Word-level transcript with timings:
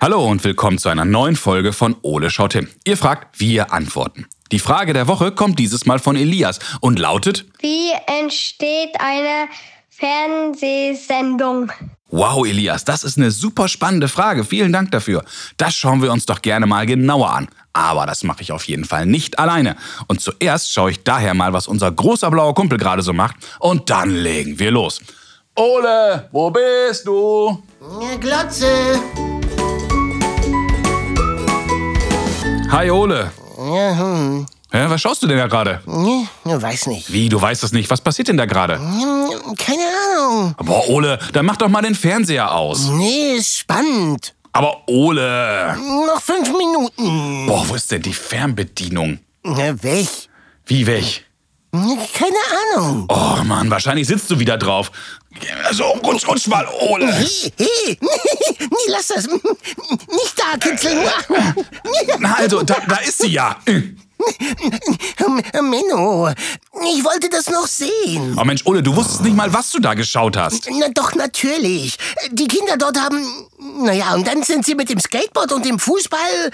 Hallo 0.00 0.24
und 0.24 0.44
willkommen 0.44 0.78
zu 0.78 0.88
einer 0.88 1.04
neuen 1.04 1.34
Folge 1.34 1.72
von 1.72 1.96
Ole 2.02 2.30
Schaut 2.30 2.52
hin. 2.52 2.68
Ihr 2.84 2.96
fragt, 2.96 3.40
wir 3.40 3.72
antworten. 3.72 4.26
Die 4.52 4.60
Frage 4.60 4.92
der 4.92 5.08
Woche 5.08 5.32
kommt 5.32 5.58
dieses 5.58 5.86
Mal 5.86 5.98
von 5.98 6.14
Elias 6.14 6.60
und 6.80 7.00
lautet: 7.00 7.46
Wie 7.58 7.90
entsteht 8.06 8.90
eine 9.00 9.48
Fernsehsendung? 9.88 11.72
Wow, 12.10 12.46
Elias, 12.46 12.84
das 12.84 13.02
ist 13.02 13.18
eine 13.18 13.32
super 13.32 13.66
spannende 13.66 14.06
Frage. 14.06 14.44
Vielen 14.44 14.72
Dank 14.72 14.92
dafür. 14.92 15.24
Das 15.56 15.74
schauen 15.74 16.00
wir 16.00 16.12
uns 16.12 16.26
doch 16.26 16.42
gerne 16.42 16.66
mal 16.66 16.86
genauer 16.86 17.30
an. 17.30 17.48
Aber 17.72 18.06
das 18.06 18.22
mache 18.22 18.42
ich 18.42 18.52
auf 18.52 18.64
jeden 18.68 18.84
Fall 18.84 19.04
nicht 19.04 19.40
alleine. 19.40 19.76
Und 20.06 20.20
zuerst 20.20 20.72
schaue 20.72 20.92
ich 20.92 21.02
daher 21.02 21.34
mal, 21.34 21.52
was 21.52 21.66
unser 21.66 21.90
großer 21.90 22.30
blauer 22.30 22.54
Kumpel 22.54 22.78
gerade 22.78 23.02
so 23.02 23.12
macht. 23.12 23.34
Und 23.58 23.90
dann 23.90 24.10
legen 24.14 24.60
wir 24.60 24.70
los. 24.70 25.00
Ole, 25.56 26.28
wo 26.30 26.50
bist 26.52 27.04
du? 27.04 27.64
Glotze. 28.20 29.00
Hi, 32.70 32.90
Ole. 32.90 33.30
Ja, 33.58 33.96
hm. 33.98 34.46
Hä, 34.70 34.84
was 34.88 35.00
schaust 35.00 35.22
du 35.22 35.26
denn 35.26 35.38
da 35.38 35.46
gerade? 35.46 35.80
Ja, 36.44 36.60
weiß 36.60 36.88
nicht. 36.88 37.10
Wie, 37.12 37.28
du 37.28 37.40
weißt 37.40 37.62
das 37.62 37.72
nicht? 37.72 37.88
Was 37.90 38.00
passiert 38.02 38.28
denn 38.28 38.36
da 38.36 38.44
gerade? 38.44 38.74
Keine 39.56 39.82
Ahnung. 40.14 40.54
Boah, 40.58 40.88
Ole, 40.88 41.18
dann 41.32 41.46
mach 41.46 41.56
doch 41.56 41.68
mal 41.68 41.80
den 41.80 41.94
Fernseher 41.94 42.52
aus. 42.54 42.88
Nee, 42.88 43.36
ist 43.36 43.58
spannend. 43.58 44.34
Aber 44.52 44.82
Ole. 44.86 45.76
Noch 46.06 46.20
fünf 46.20 46.52
Minuten. 46.52 47.46
Boah, 47.46 47.64
wo 47.68 47.74
ist 47.74 47.90
denn 47.90 48.02
die 48.02 48.12
Fernbedienung? 48.12 49.18
Na, 49.42 49.82
weg. 49.82 50.08
Wie 50.66 50.86
weg? 50.86 51.24
Keine 51.72 52.76
Ahnung. 52.76 53.06
Oh 53.08 53.42
Mann, 53.44 53.70
wahrscheinlich 53.70 54.06
sitzt 54.06 54.30
du 54.30 54.38
wieder 54.38 54.58
drauf. 54.58 54.90
Also, 55.66 55.84
rutsch, 55.84 56.26
rutsch 56.26 56.46
mal, 56.46 56.66
Ole. 56.80 57.12
Hey, 57.12 57.52
hey. 57.58 57.98
Lass 58.88 59.08
das. 59.08 59.26
Nicht 59.26 60.34
da 60.36 60.56
kitzeln. 60.58 61.06
Na 62.18 62.34
also, 62.34 62.62
da, 62.62 62.76
da 62.88 62.96
ist 62.96 63.18
sie 63.18 63.32
ja. 63.32 63.56
Menno, 65.52 66.28
ich 66.28 67.04
wollte 67.04 67.28
das 67.28 67.48
noch 67.48 67.66
sehen. 67.66 68.36
Oh 68.38 68.44
Mensch, 68.44 68.64
Ole, 68.64 68.82
du 68.82 68.96
wusstest 68.96 69.22
nicht 69.22 69.36
mal, 69.36 69.52
was 69.52 69.70
du 69.70 69.78
da 69.78 69.94
geschaut 69.94 70.36
hast. 70.36 70.68
Na 70.70 70.88
doch, 70.88 71.14
natürlich. 71.14 71.98
Die 72.32 72.48
Kinder 72.48 72.76
dort 72.76 72.98
haben... 72.98 73.20
Naja, 73.82 74.14
und 74.14 74.26
dann 74.26 74.42
sind 74.42 74.64
sie 74.64 74.74
mit 74.74 74.88
dem 74.90 74.98
Skateboard 74.98 75.52
und 75.52 75.64
dem 75.64 75.78
Fußball... 75.78 76.50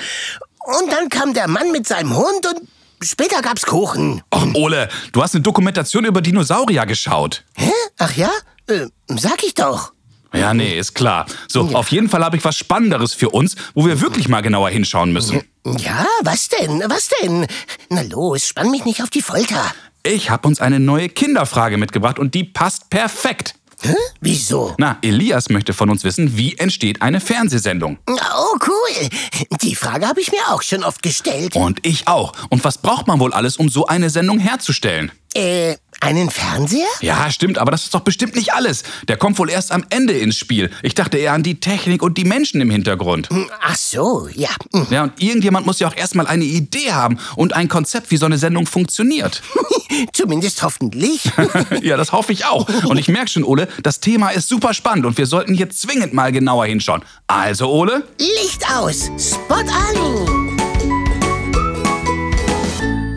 Und 0.66 0.90
dann 0.92 1.08
kam 1.10 1.34
der 1.34 1.46
Mann 1.46 1.72
mit 1.72 1.86
seinem 1.86 2.16
Hund 2.16 2.46
und 2.46 2.68
später 3.02 3.42
gab's 3.42 3.66
Kuchen. 3.66 4.22
Och, 4.34 4.46
Ole, 4.54 4.88
du 5.12 5.22
hast 5.22 5.34
eine 5.34 5.42
Dokumentation 5.42 6.06
über 6.06 6.22
Dinosaurier 6.22 6.86
geschaut. 6.86 7.44
Hä? 7.54 7.70
Ach 7.98 8.16
ja? 8.16 8.30
Äh, 8.66 8.86
sag 9.08 9.44
ich 9.44 9.52
doch. 9.54 9.92
Ja, 10.34 10.52
nee, 10.54 10.78
ist 10.78 10.94
klar. 10.94 11.26
So, 11.48 11.68
Ja. 11.70 11.76
auf 11.76 11.88
jeden 11.88 12.08
Fall 12.08 12.24
habe 12.24 12.36
ich 12.36 12.44
was 12.44 12.56
Spannenderes 12.56 13.14
für 13.14 13.30
uns, 13.30 13.54
wo 13.74 13.86
wir 13.86 14.00
wirklich 14.00 14.28
mal 14.28 14.40
genauer 14.40 14.70
hinschauen 14.70 15.12
müssen. 15.12 15.42
Ja, 15.78 16.06
was 16.22 16.48
denn? 16.48 16.82
Was 16.88 17.08
denn? 17.22 17.46
Na 17.90 18.02
los, 18.02 18.48
spann 18.48 18.70
mich 18.70 18.84
nicht 18.84 19.02
auf 19.02 19.10
die 19.10 19.22
Folter. 19.22 19.62
Ich 20.02 20.28
habe 20.30 20.46
uns 20.46 20.60
eine 20.60 20.80
neue 20.80 21.08
Kinderfrage 21.08 21.78
mitgebracht 21.78 22.18
und 22.18 22.34
die 22.34 22.44
passt 22.44 22.90
perfekt. 22.90 23.54
Hä? 23.82 23.94
Wieso? 24.20 24.74
Na, 24.78 24.98
Elias 25.02 25.48
möchte 25.50 25.72
von 25.74 25.90
uns 25.90 26.04
wissen, 26.04 26.36
wie 26.38 26.56
entsteht 26.56 27.02
eine 27.02 27.20
Fernsehsendung? 27.20 27.98
Oh, 28.08 28.56
cool. 28.66 29.08
Die 29.62 29.74
Frage 29.74 30.06
habe 30.08 30.20
ich 30.20 30.30
mir 30.30 30.38
auch 30.48 30.62
schon 30.62 30.84
oft 30.84 31.02
gestellt. 31.02 31.54
Und 31.56 31.84
ich 31.86 32.06
auch. 32.08 32.32
Und 32.50 32.64
was 32.64 32.78
braucht 32.78 33.06
man 33.06 33.18
wohl 33.20 33.34
alles, 33.34 33.56
um 33.56 33.68
so 33.68 33.86
eine 33.86 34.08
Sendung 34.10 34.38
herzustellen? 34.38 35.12
Äh, 35.34 35.76
einen 36.00 36.30
Fernseher? 36.30 36.86
Ja, 37.00 37.30
stimmt, 37.30 37.58
aber 37.58 37.70
das 37.70 37.84
ist 37.84 37.94
doch 37.94 38.00
bestimmt 38.00 38.34
nicht 38.34 38.52
alles. 38.52 38.82
Der 39.08 39.16
kommt 39.16 39.38
wohl 39.38 39.50
erst 39.50 39.72
am 39.72 39.84
Ende 39.90 40.12
ins 40.14 40.36
Spiel. 40.36 40.70
Ich 40.82 40.94
dachte 40.94 41.18
eher 41.18 41.32
an 41.32 41.42
die 41.42 41.60
Technik 41.60 42.02
und 42.02 42.18
die 42.18 42.24
Menschen 42.24 42.60
im 42.60 42.70
Hintergrund. 42.70 43.28
Ach 43.60 43.76
so, 43.76 44.28
ja. 44.34 44.50
Hm. 44.72 44.86
Ja, 44.90 45.02
und 45.04 45.22
irgendjemand 45.22 45.66
muss 45.66 45.78
ja 45.78 45.88
auch 45.88 45.96
erstmal 45.96 46.26
eine 46.26 46.44
Idee 46.44 46.92
haben 46.92 47.18
und 47.36 47.54
ein 47.54 47.68
Konzept, 47.68 48.10
wie 48.10 48.16
so 48.16 48.26
eine 48.26 48.38
Sendung 48.38 48.66
funktioniert. 48.66 49.42
Zumindest 50.12 50.62
hoffentlich. 50.62 51.22
ja, 51.82 51.96
das 51.96 52.12
hoffe 52.12 52.32
ich 52.32 52.46
auch. 52.46 52.68
Und 52.84 52.98
ich 52.98 53.08
merke 53.08 53.28
schon, 53.28 53.44
Ole, 53.44 53.68
das 53.82 54.00
Thema 54.00 54.30
ist 54.30 54.48
super 54.48 54.74
spannend 54.74 55.06
und 55.06 55.18
wir 55.18 55.26
sollten 55.26 55.54
hier 55.54 55.70
zwingend 55.70 56.12
mal 56.12 56.32
genauer 56.32 56.66
hinschauen. 56.66 57.02
Also, 57.26 57.70
Ole, 57.70 58.04
Licht 58.18 58.64
aus, 58.70 59.10
Spot 59.18 59.54
an. 59.54 60.43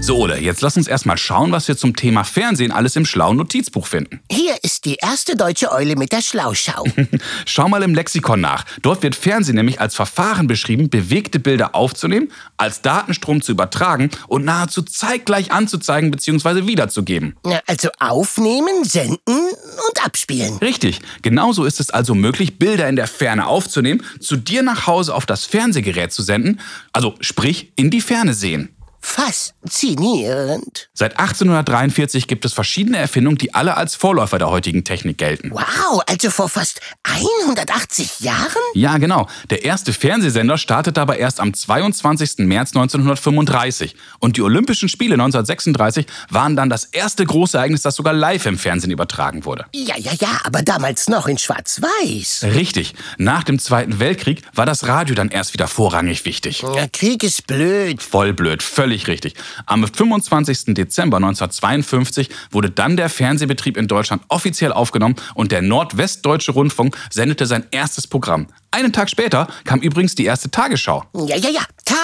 So 0.07 0.15
Ole, 0.19 0.39
jetzt 0.39 0.61
lass 0.61 0.77
uns 0.77 0.87
erstmal 0.87 1.17
schauen, 1.17 1.51
was 1.51 1.67
wir 1.67 1.75
zum 1.75 1.93
Thema 1.93 2.23
Fernsehen 2.23 2.71
alles 2.71 2.95
im 2.95 3.05
schlauen 3.05 3.35
Notizbuch 3.35 3.85
finden. 3.85 4.21
Hier 4.31 4.55
ist 4.63 4.85
die 4.85 4.95
erste 4.95 5.35
deutsche 5.35 5.69
Eule 5.69 5.97
mit 5.97 6.13
der 6.13 6.21
Schlauschau. 6.21 6.85
Schau 7.45 7.67
mal 7.67 7.83
im 7.83 7.93
Lexikon 7.93 8.39
nach. 8.39 8.63
Dort 8.81 9.03
wird 9.03 9.15
Fernsehen 9.15 9.55
nämlich 9.57 9.81
als 9.81 9.95
Verfahren 9.95 10.47
beschrieben, 10.47 10.89
bewegte 10.89 11.39
Bilder 11.39 11.75
aufzunehmen, 11.75 12.31
als 12.55 12.81
Datenstrom 12.81 13.41
zu 13.41 13.51
übertragen 13.51 14.09
und 14.29 14.45
nahezu 14.45 14.81
zeitgleich 14.81 15.51
anzuzeigen 15.51 16.09
bzw. 16.09 16.67
wiederzugeben. 16.67 17.35
Na, 17.43 17.59
also 17.67 17.89
aufnehmen, 17.99 18.85
senden 18.85 19.19
und 19.27 20.05
abspielen. 20.05 20.57
Richtig. 20.59 21.01
Genauso 21.21 21.65
ist 21.65 21.81
es 21.81 21.89
also 21.89 22.15
möglich, 22.15 22.57
Bilder 22.57 22.87
in 22.87 22.95
der 22.95 23.07
Ferne 23.07 23.45
aufzunehmen, 23.45 24.01
zu 24.21 24.37
dir 24.37 24.63
nach 24.63 24.87
Hause 24.87 25.13
auf 25.13 25.25
das 25.25 25.43
Fernsehgerät 25.43 26.13
zu 26.13 26.23
senden, 26.23 26.61
also 26.93 27.15
sprich 27.19 27.73
in 27.75 27.89
die 27.89 27.99
Ferne 27.99 28.33
sehen. 28.33 28.69
Faszinierend. 29.07 30.89
Seit 30.93 31.17
1843 31.17 32.27
gibt 32.27 32.43
es 32.43 32.51
verschiedene 32.51 32.97
Erfindungen, 32.97 33.37
die 33.37 33.53
alle 33.53 33.77
als 33.77 33.95
Vorläufer 33.95 34.37
der 34.37 34.49
heutigen 34.49 34.83
Technik 34.83 35.17
gelten. 35.17 35.51
Wow, 35.51 36.01
also 36.05 36.29
vor 36.29 36.49
fast 36.49 36.81
180 37.03 38.19
Jahren? 38.19 38.61
Ja, 38.73 38.97
genau. 38.97 39.27
Der 39.49 39.63
erste 39.63 39.93
Fernsehsender 39.93 40.57
startete 40.57 40.99
aber 40.99 41.17
erst 41.17 41.39
am 41.39 41.53
22. 41.53 42.39
März 42.39 42.75
1935. 42.75 43.95
Und 44.19 44.35
die 44.35 44.41
Olympischen 44.41 44.89
Spiele 44.89 45.13
1936 45.13 46.05
waren 46.29 46.57
dann 46.57 46.69
das 46.69 46.83
erste 46.83 47.25
große 47.25 47.57
Ereignis, 47.57 47.83
das 47.83 47.95
sogar 47.95 48.13
live 48.13 48.45
im 48.45 48.57
Fernsehen 48.59 48.91
übertragen 48.91 49.45
wurde. 49.45 49.65
Ja, 49.73 49.95
ja, 49.97 50.11
ja, 50.19 50.41
aber 50.43 50.63
damals 50.63 51.07
noch 51.07 51.27
in 51.27 51.37
Schwarz-Weiß. 51.37 52.43
Richtig. 52.53 52.93
Nach 53.17 53.45
dem 53.45 53.57
Zweiten 53.57 53.99
Weltkrieg 53.99 54.41
war 54.53 54.65
das 54.65 54.85
Radio 54.85 55.15
dann 55.15 55.29
erst 55.29 55.53
wieder 55.53 55.69
vorrangig 55.69 56.25
wichtig. 56.25 56.61
Ja, 56.61 56.87
Krieg 56.91 57.23
ist 57.23 57.47
blöd. 57.47 58.03
Voll 58.03 58.33
blöd, 58.33 58.61
völlig 58.61 58.96
richtig. 59.05 59.35
Am 59.67 59.85
25. 59.85 60.73
Dezember 60.73 61.17
1952 61.17 62.29
wurde 62.49 62.71
dann 62.71 62.97
der 62.97 63.09
Fernsehbetrieb 63.09 63.77
in 63.77 63.87
Deutschland 63.87 64.23
offiziell 64.29 64.71
aufgenommen 64.71 65.17
und 65.35 65.51
der 65.51 65.61
Nordwestdeutsche 65.61 66.53
Rundfunk 66.53 66.97
sendete 67.11 67.45
sein 67.45 67.65
erstes 67.69 68.07
Programm. 68.07 68.47
Einen 68.71 68.91
Tag 68.91 69.09
später 69.09 69.47
kam 69.63 69.79
übrigens 69.79 70.15
die 70.15 70.25
erste 70.25 70.51
Tagesschau. 70.51 71.03
Ja, 71.13 71.35
ja, 71.37 71.49
ja. 71.49 71.61
Ta, 71.85 71.95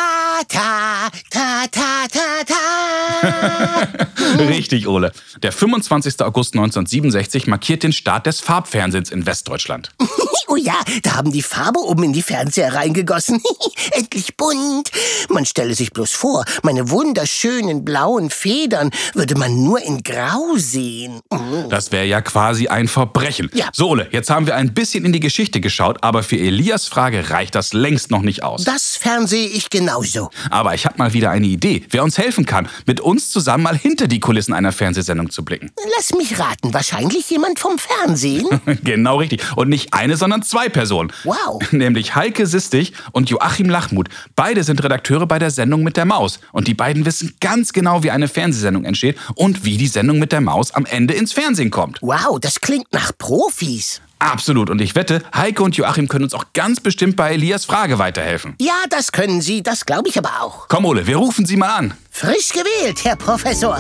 ta, 0.48 1.10
ta, 1.30 1.68
ta, 1.70 2.08
ta, 2.10 2.44
ta. 2.48 4.14
Richtig, 4.40 4.88
Ole. 4.88 5.12
Der 5.42 5.52
25. 5.52 6.22
August 6.22 6.54
1967 6.56 7.48
markiert 7.48 7.84
den 7.84 7.92
Start 7.92 8.26
des 8.26 8.40
Farbfernsehens 8.40 9.12
in 9.12 9.26
Westdeutschland. 9.26 9.90
oh 10.48 10.56
ja, 10.56 10.76
da 11.04 11.16
haben 11.16 11.32
die 11.32 11.42
Farbe 11.42 11.80
oben 11.80 12.04
in 12.04 12.14
die 12.14 12.22
Fernseher 12.22 12.74
reingegossen. 12.74 13.42
Endlich 13.92 14.38
bunt. 14.38 14.92
Man 15.30 15.46
stelle 15.46 15.74
sich 15.76 15.92
bloß 15.92 16.12
vor, 16.12 16.46
meine 16.62 16.90
wunderschönen 16.90 17.84
blauen 17.84 18.30
Federn 18.30 18.92
würde 19.14 19.36
man 19.36 19.64
nur 19.64 19.82
in 19.82 20.04
Grau 20.04 20.56
sehen. 20.56 21.22
Mm. 21.30 21.70
Das 21.70 21.92
wäre 21.92 22.06
ja 22.06 22.22
quasi 22.22 22.68
ein 22.68 22.88
Verbrechen. 22.88 23.50
Ja. 23.54 23.70
So, 23.74 23.90
Ole, 23.90 24.08
jetzt 24.12 24.30
haben 24.30 24.46
wir 24.46 24.56
ein 24.56 24.74
bisschen 24.74 25.06
in 25.06 25.14
die 25.14 25.20
Geschichte 25.20 25.60
geschaut, 25.60 25.98
aber 26.02 26.24
für 26.24 26.38
Elias 26.54 26.86
Frage 26.86 27.32
reicht 27.32 27.56
das 27.56 27.74
längst 27.74 28.12
noch 28.12 28.22
nicht 28.22 28.44
aus. 28.44 28.64
Das 28.64 28.96
fernsehe 28.96 29.48
ich 29.48 29.72
genauso. 29.72 30.30
Aber 30.52 30.76
ich 30.76 30.86
habe 30.86 31.00
mal 31.00 31.12
wieder 31.12 31.32
eine 31.32 31.48
Idee, 31.48 31.84
wer 31.90 32.04
uns 32.04 32.20
helfen 32.20 32.46
kann, 32.46 32.70
mit 32.86 33.02
uns 33.02 33.32
zusammen 33.32 33.64
mal 33.64 33.76
hinter 33.76 34.06
die 34.06 34.20
Kulissen 34.20 34.54
einer 34.54 34.72
Fernsehsendung 34.72 35.32
zu 35.32 35.44
blicken. 35.44 35.72
Lass 35.98 36.14
mich 36.14 36.38
raten, 36.38 36.72
wahrscheinlich 36.72 37.28
jemand 37.32 37.58
vom 37.58 37.80
Fernsehen. 37.80 38.46
genau 38.84 39.18
richtig. 39.18 39.42
Und 39.56 39.70
nicht 39.70 39.96
eine, 39.96 40.16
sondern 40.16 40.44
zwei 40.44 40.70
Personen. 40.70 41.12
Wow. 41.24 41.60
Nämlich 41.72 42.14
Heike 42.14 42.46
Sistich 42.46 42.94
und 43.14 43.32
Joachim 43.32 43.68
Lachmuth. 43.68 44.10
Beide 44.36 44.64
sind 44.64 44.84
Redakteure 44.84 45.26
bei 45.26 45.40
der 45.40 45.50
Sendung 45.50 45.82
mit 45.82 45.98
der 45.98 46.06
Maus. 46.06 46.40
Und 46.52 46.68
die 46.68 46.76
beiden 46.76 47.04
wissen 47.08 47.34
ganz 47.40 47.74
genau, 47.74 48.04
wie 48.04 48.12
eine 48.12 48.28
Fernsehsendung 48.28 48.86
entsteht 48.86 49.18
und 49.34 49.66
wie 49.66 49.78
die 49.78 49.88
Sendung 49.88 50.20
mit 50.20 50.32
der 50.32 50.42
Maus 50.42 50.70
am 50.70 50.86
Ende 50.86 51.16
ins 51.16 51.34
Fernsehen 51.34 51.72
kommt. 51.72 51.98
Wow, 52.04 52.40
das 52.40 52.62
klingt 52.62 52.94
nach 52.94 53.12
Profis. 53.18 54.03
Absolut. 54.24 54.70
Und 54.70 54.80
ich 54.80 54.96
wette, 54.96 55.22
Heike 55.36 55.62
und 55.62 55.76
Joachim 55.76 56.08
können 56.08 56.24
uns 56.24 56.34
auch 56.34 56.46
ganz 56.54 56.80
bestimmt 56.80 57.18
bei 57.18 57.34
Elias 57.34 57.66
Frage 57.66 58.00
weiterhelfen. 58.00 58.56
Ja, 58.60 58.74
das 58.90 59.12
können 59.12 59.42
Sie, 59.42 59.62
das 59.62 59.86
glaube 59.86 60.08
ich 60.08 60.18
aber 60.18 60.42
auch. 60.42 60.70
Komm, 60.70 60.86
Ole, 60.86 61.06
wir 61.06 61.18
rufen 61.18 61.46
sie 61.46 61.58
mal 61.58 61.76
an. 61.76 61.94
Frisch 62.10 62.50
gewählt, 62.50 63.04
Herr 63.04 63.18
Professor. 63.18 63.78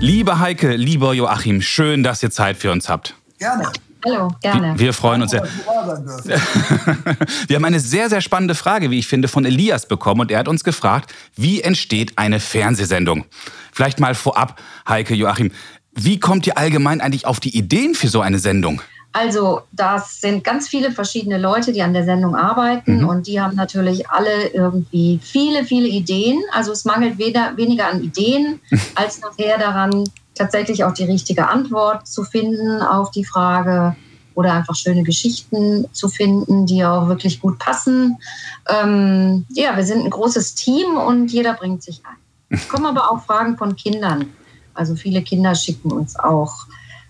Liebe 0.00 0.40
Heike, 0.40 0.74
lieber 0.74 1.14
Joachim, 1.14 1.62
schön, 1.62 2.02
dass 2.02 2.22
ihr 2.22 2.32
Zeit 2.32 2.56
für 2.56 2.72
uns 2.72 2.88
habt. 2.88 3.14
Gerne. 3.38 3.70
Hallo, 4.04 4.28
gerne. 4.40 4.78
Wir 4.78 4.92
freuen 4.92 5.22
uns 5.22 5.30
sehr. 5.30 5.42
Wir 7.46 7.56
haben 7.56 7.64
eine 7.64 7.80
sehr, 7.80 8.08
sehr 8.08 8.22
spannende 8.22 8.54
Frage, 8.54 8.90
wie 8.90 8.98
ich 8.98 9.06
finde, 9.06 9.28
von 9.28 9.44
Elias 9.44 9.86
bekommen. 9.86 10.22
Und 10.22 10.30
er 10.30 10.38
hat 10.38 10.48
uns 10.48 10.64
gefragt, 10.64 11.12
wie 11.36 11.60
entsteht 11.60 12.16
eine 12.16 12.40
Fernsehsendung? 12.40 13.26
Vielleicht 13.72 14.00
mal 14.00 14.14
vorab, 14.14 14.58
Heike, 14.88 15.14
Joachim, 15.14 15.52
wie 16.04 16.18
kommt 16.18 16.46
ihr 16.46 16.56
allgemein 16.56 17.00
eigentlich 17.00 17.26
auf 17.26 17.40
die 17.40 17.56
Ideen 17.56 17.94
für 17.94 18.08
so 18.08 18.20
eine 18.20 18.38
Sendung? 18.38 18.80
Also, 19.12 19.62
das 19.72 20.20
sind 20.20 20.44
ganz 20.44 20.68
viele 20.68 20.92
verschiedene 20.92 21.36
Leute, 21.36 21.72
die 21.72 21.82
an 21.82 21.92
der 21.92 22.04
Sendung 22.04 22.36
arbeiten 22.36 22.98
mhm. 22.98 23.08
und 23.08 23.26
die 23.26 23.40
haben 23.40 23.56
natürlich 23.56 24.08
alle 24.08 24.48
irgendwie 24.48 25.18
viele, 25.20 25.64
viele 25.64 25.88
Ideen. 25.88 26.38
Also 26.52 26.70
es 26.70 26.84
mangelt 26.84 27.18
weder, 27.18 27.56
weniger 27.56 27.88
an 27.88 28.04
Ideen 28.04 28.60
als 28.94 29.20
nachher 29.20 29.58
daran, 29.58 30.04
tatsächlich 30.34 30.84
auch 30.84 30.94
die 30.94 31.04
richtige 31.04 31.48
Antwort 31.48 32.06
zu 32.06 32.22
finden 32.22 32.82
auf 32.82 33.10
die 33.10 33.24
Frage 33.24 33.96
oder 34.34 34.54
einfach 34.54 34.76
schöne 34.76 35.02
Geschichten 35.02 35.86
zu 35.92 36.08
finden, 36.08 36.64
die 36.66 36.84
auch 36.84 37.08
wirklich 37.08 37.40
gut 37.40 37.58
passen. 37.58 38.16
Ähm, 38.68 39.44
ja, 39.50 39.76
wir 39.76 39.84
sind 39.84 40.04
ein 40.04 40.10
großes 40.10 40.54
Team 40.54 40.96
und 40.96 41.32
jeder 41.32 41.54
bringt 41.54 41.82
sich 41.82 42.00
ein. 42.04 42.16
Es 42.48 42.68
kommen 42.68 42.86
aber 42.86 43.10
auch 43.10 43.24
Fragen 43.24 43.56
von 43.56 43.74
Kindern. 43.76 44.32
Also 44.80 44.96
viele 44.96 45.20
Kinder 45.20 45.54
schicken 45.54 45.92
uns 45.92 46.18
auch 46.18 46.66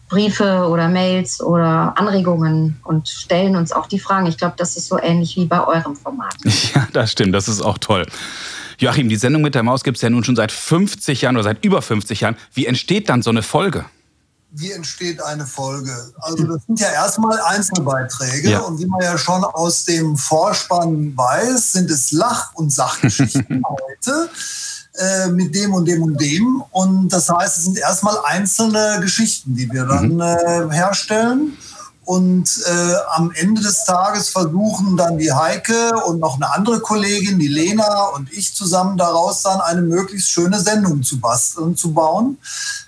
Briefe 0.08 0.66
oder 0.68 0.88
Mails 0.88 1.40
oder 1.40 1.94
Anregungen 1.96 2.80
und 2.82 3.08
stellen 3.08 3.54
uns 3.54 3.70
auch 3.70 3.86
die 3.86 4.00
Fragen. 4.00 4.26
Ich 4.26 4.36
glaube, 4.36 4.54
das 4.56 4.76
ist 4.76 4.88
so 4.88 4.98
ähnlich 4.98 5.36
wie 5.36 5.46
bei 5.46 5.64
eurem 5.64 5.94
Format. 5.94 6.34
Ja, 6.74 6.88
das 6.92 7.12
stimmt. 7.12 7.32
Das 7.32 7.46
ist 7.46 7.62
auch 7.62 7.78
toll. 7.78 8.06
Joachim, 8.78 9.08
die 9.08 9.16
Sendung 9.16 9.42
mit 9.42 9.54
der 9.54 9.62
Maus 9.62 9.84
gibt 9.84 9.98
es 9.98 10.02
ja 10.02 10.10
nun 10.10 10.24
schon 10.24 10.34
seit 10.34 10.50
50 10.50 11.22
Jahren 11.22 11.36
oder 11.36 11.44
seit 11.44 11.64
über 11.64 11.80
50 11.80 12.22
Jahren. 12.22 12.36
Wie 12.52 12.66
entsteht 12.66 13.08
dann 13.08 13.22
so 13.22 13.30
eine 13.30 13.42
Folge? 13.42 13.84
Wie 14.50 14.72
entsteht 14.72 15.22
eine 15.22 15.46
Folge? 15.46 15.94
Also 16.22 16.44
das 16.44 16.66
sind 16.66 16.80
ja 16.80 16.90
erstmal 16.90 17.40
Einzelbeiträge 17.40 18.50
ja. 18.50 18.60
und 18.60 18.80
wie 18.80 18.86
man 18.86 19.00
ja 19.00 19.16
schon 19.16 19.44
aus 19.44 19.84
dem 19.84 20.16
Vorspann 20.16 21.16
weiß, 21.16 21.72
sind 21.72 21.88
es 21.88 22.10
Lach- 22.10 22.52
und 22.54 22.72
Sachgeschichten 22.72 23.62
heute. 23.68 24.28
Äh, 24.98 25.28
mit 25.28 25.54
dem 25.54 25.72
und 25.72 25.86
dem 25.86 26.02
und 26.02 26.20
dem. 26.20 26.62
Und 26.72 27.08
das 27.10 27.28
heißt, 27.30 27.58
es 27.58 27.64
sind 27.64 27.78
erstmal 27.78 28.16
einzelne 28.24 28.98
Geschichten, 29.00 29.54
die 29.54 29.70
wir 29.70 29.84
dann 29.84 30.14
mhm. 30.14 30.20
äh, 30.20 30.74
herstellen. 30.74 31.56
Und 32.04 32.62
äh, 32.66 32.94
am 33.14 33.30
Ende 33.32 33.60
des 33.60 33.84
Tages 33.84 34.30
versuchen 34.30 34.96
dann 34.96 35.18
die 35.18 35.32
Heike 35.32 35.92
und 36.06 36.18
noch 36.18 36.36
eine 36.36 36.52
andere 36.52 36.80
Kollegin, 36.80 37.38
die 37.38 37.48
Lena 37.48 38.06
und 38.16 38.32
ich 38.32 38.54
zusammen 38.54 38.96
daraus 38.96 39.42
dann 39.42 39.60
eine 39.60 39.82
möglichst 39.82 40.30
schöne 40.30 40.58
Sendung 40.60 41.02
zu 41.02 41.20
basteln, 41.20 41.76
zu 41.76 41.92
bauen. 41.92 42.38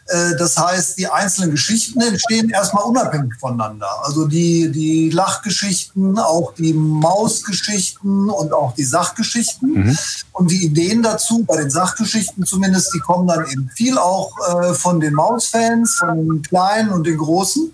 Äh, 0.07 0.37
das 0.39 0.59
heißt, 0.59 0.99
die 0.99 1.09
einzelnen 1.09 1.53
Geschichten 1.53 2.01
entstehen 2.01 2.51
erstmal 2.51 2.85
unabhängig 2.85 3.35
voneinander. 3.39 3.89
Also 4.03 4.27
die, 4.27 4.71
die 4.73 5.11
Lachgeschichten, 5.11 6.19
auch 6.19 6.55
die 6.55 6.73
Mausgeschichten 6.73 8.29
und 8.29 8.53
auch 8.53 8.75
die 8.75 8.85
Sachgeschichten. 8.85 9.73
Mhm. 9.73 9.99
Und 10.33 10.51
die 10.51 10.65
Ideen 10.65 11.03
dazu, 11.03 11.45
bei 11.45 11.57
den 11.57 11.71
Sachgeschichten 11.71 12.45
zumindest, 12.45 12.93
die 12.95 13.01
kommen 13.01 13.29
dann 13.29 13.47
eben 13.47 13.71
viel 13.75 13.99
auch 13.99 14.33
äh, 14.49 14.75
von 14.75 15.01
den 15.01 15.15
Mausfans, 15.15 15.97
von 15.97 16.17
den 16.17 16.43
Kleinen 16.43 16.91
und 16.91 17.07
den 17.07 17.19
Großen. 17.19 17.73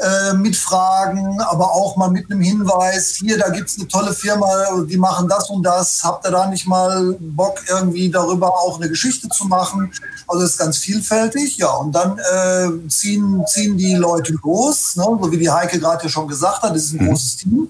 Äh, 0.00 0.32
mit 0.32 0.56
Fragen, 0.56 1.42
aber 1.42 1.72
auch 1.72 1.94
mal 1.96 2.10
mit 2.10 2.30
einem 2.30 2.40
Hinweis, 2.40 3.16
hier, 3.16 3.36
da 3.36 3.50
gibt 3.50 3.68
es 3.68 3.76
eine 3.76 3.86
tolle 3.86 4.14
Firma, 4.14 4.46
die 4.88 4.96
machen 4.96 5.28
das 5.28 5.50
und 5.50 5.62
das, 5.62 6.02
habt 6.02 6.26
ihr 6.26 6.30
da 6.30 6.46
nicht 6.46 6.66
mal 6.66 7.18
Bock, 7.20 7.58
irgendwie 7.68 8.08
darüber 8.08 8.48
auch 8.48 8.80
eine 8.80 8.88
Geschichte 8.88 9.28
zu 9.28 9.44
machen? 9.44 9.92
Also 10.26 10.40
das 10.40 10.52
ist 10.52 10.58
ganz 10.58 10.78
vielfältig, 10.78 11.58
ja, 11.58 11.68
und 11.72 11.92
dann 11.92 12.18
äh, 12.18 12.88
ziehen, 12.88 13.44
ziehen 13.46 13.76
die 13.76 13.94
Leute 13.94 14.34
los, 14.42 14.96
ne? 14.96 15.04
so 15.04 15.30
wie 15.30 15.36
die 15.36 15.50
Heike 15.50 15.78
gerade 15.78 16.02
ja 16.02 16.08
schon 16.08 16.26
gesagt 16.26 16.62
hat, 16.62 16.74
das 16.74 16.84
ist 16.84 16.94
ein 16.94 17.04
mhm. 17.04 17.08
großes 17.08 17.36
Team. 17.36 17.68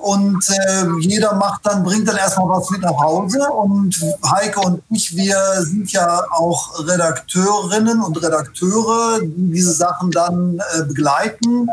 Und 0.00 0.48
äh, 0.48 0.86
jeder 1.00 1.34
macht 1.34 1.66
dann, 1.66 1.82
bringt 1.82 2.08
dann 2.08 2.16
erstmal 2.16 2.48
was 2.48 2.70
mit 2.70 2.80
nach 2.80 2.98
Hause. 2.98 3.38
Und 3.50 3.94
Heike 4.24 4.60
und 4.60 4.82
ich, 4.90 5.14
wir 5.14 5.36
sind 5.60 5.92
ja 5.92 6.22
auch 6.30 6.86
Redakteurinnen 6.86 8.02
und 8.02 8.16
Redakteure, 8.22 9.20
die 9.20 9.50
diese 9.50 9.72
Sachen 9.72 10.10
dann 10.10 10.58
äh, 10.58 10.84
begleiten 10.84 11.68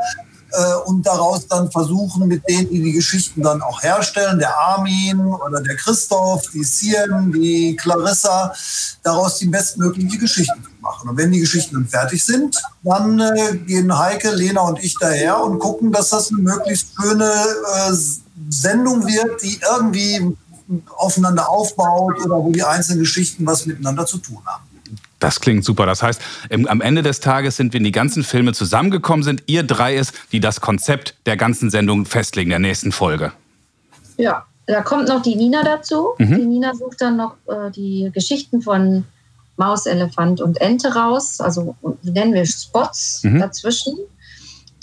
und 0.85 1.05
daraus 1.05 1.47
dann 1.47 1.71
versuchen, 1.71 2.27
mit 2.27 2.43
denen, 2.47 2.69
die 2.69 2.81
die 2.81 2.91
Geschichten 2.93 3.41
dann 3.41 3.61
auch 3.61 3.81
herstellen, 3.81 4.39
der 4.39 4.57
Armin 4.57 5.19
oder 5.19 5.61
der 5.61 5.75
Christoph, 5.75 6.43
die 6.53 6.63
Sien, 6.63 7.31
die 7.31 7.75
Clarissa, 7.75 8.53
daraus 9.03 9.37
die 9.37 9.47
bestmögliche 9.47 10.17
Geschichte 10.17 10.55
zu 10.55 10.69
machen. 10.81 11.09
Und 11.09 11.17
wenn 11.17 11.31
die 11.31 11.39
Geschichten 11.39 11.75
dann 11.75 11.87
fertig 11.87 12.23
sind, 12.23 12.61
dann 12.83 13.19
äh, 13.19 13.57
gehen 13.65 13.97
Heike, 13.97 14.31
Lena 14.31 14.61
und 14.61 14.83
ich 14.83 14.95
daher 14.99 15.43
und 15.43 15.59
gucken, 15.59 15.91
dass 15.91 16.09
das 16.09 16.31
eine 16.31 16.41
möglichst 16.41 16.87
schöne 16.99 17.25
äh, 17.25 17.93
Sendung 18.49 19.05
wird, 19.05 19.41
die 19.41 19.59
irgendwie 19.75 20.35
aufeinander 20.95 21.49
aufbaut 21.49 22.15
oder 22.25 22.35
wo 22.35 22.51
die 22.51 22.63
einzelnen 22.63 22.99
Geschichten 22.99 23.45
was 23.45 23.65
miteinander 23.65 24.05
zu 24.05 24.17
tun 24.17 24.39
haben. 24.45 24.66
Das 25.19 25.39
klingt 25.39 25.65
super. 25.65 25.85
Das 25.85 26.03
heißt, 26.03 26.21
am 26.51 26.81
Ende 26.81 27.01
des 27.01 27.19
Tages 27.19 27.57
sind, 27.57 27.73
wenn 27.73 27.83
die 27.83 27.91
ganzen 27.91 28.23
Filme 28.23 28.53
zusammengekommen 28.53 29.23
sind, 29.23 29.43
ihr 29.47 29.63
drei 29.63 29.95
ist, 29.95 30.13
die 30.31 30.39
das 30.39 30.61
Konzept 30.61 31.15
der 31.25 31.37
ganzen 31.37 31.69
Sendung 31.69 32.05
festlegen, 32.05 32.51
der 32.51 32.59
nächsten 32.59 32.91
Folge. 32.91 33.31
Ja, 34.17 34.45
da 34.67 34.81
kommt 34.81 35.07
noch 35.07 35.21
die 35.21 35.35
Nina 35.35 35.63
dazu. 35.63 36.09
Mhm. 36.17 36.35
Die 36.35 36.45
Nina 36.45 36.75
sucht 36.75 37.01
dann 37.01 37.17
noch 37.17 37.35
äh, 37.47 37.71
die 37.71 38.11
Geschichten 38.13 38.61
von 38.61 39.05
Maus, 39.55 39.87
Elefant 39.87 40.39
und 40.39 40.61
Ente 40.61 40.93
raus. 40.93 41.41
Also 41.41 41.75
nennen 42.03 42.33
wir 42.33 42.45
Spots 42.45 43.23
mhm. 43.23 43.39
dazwischen. 43.39 43.97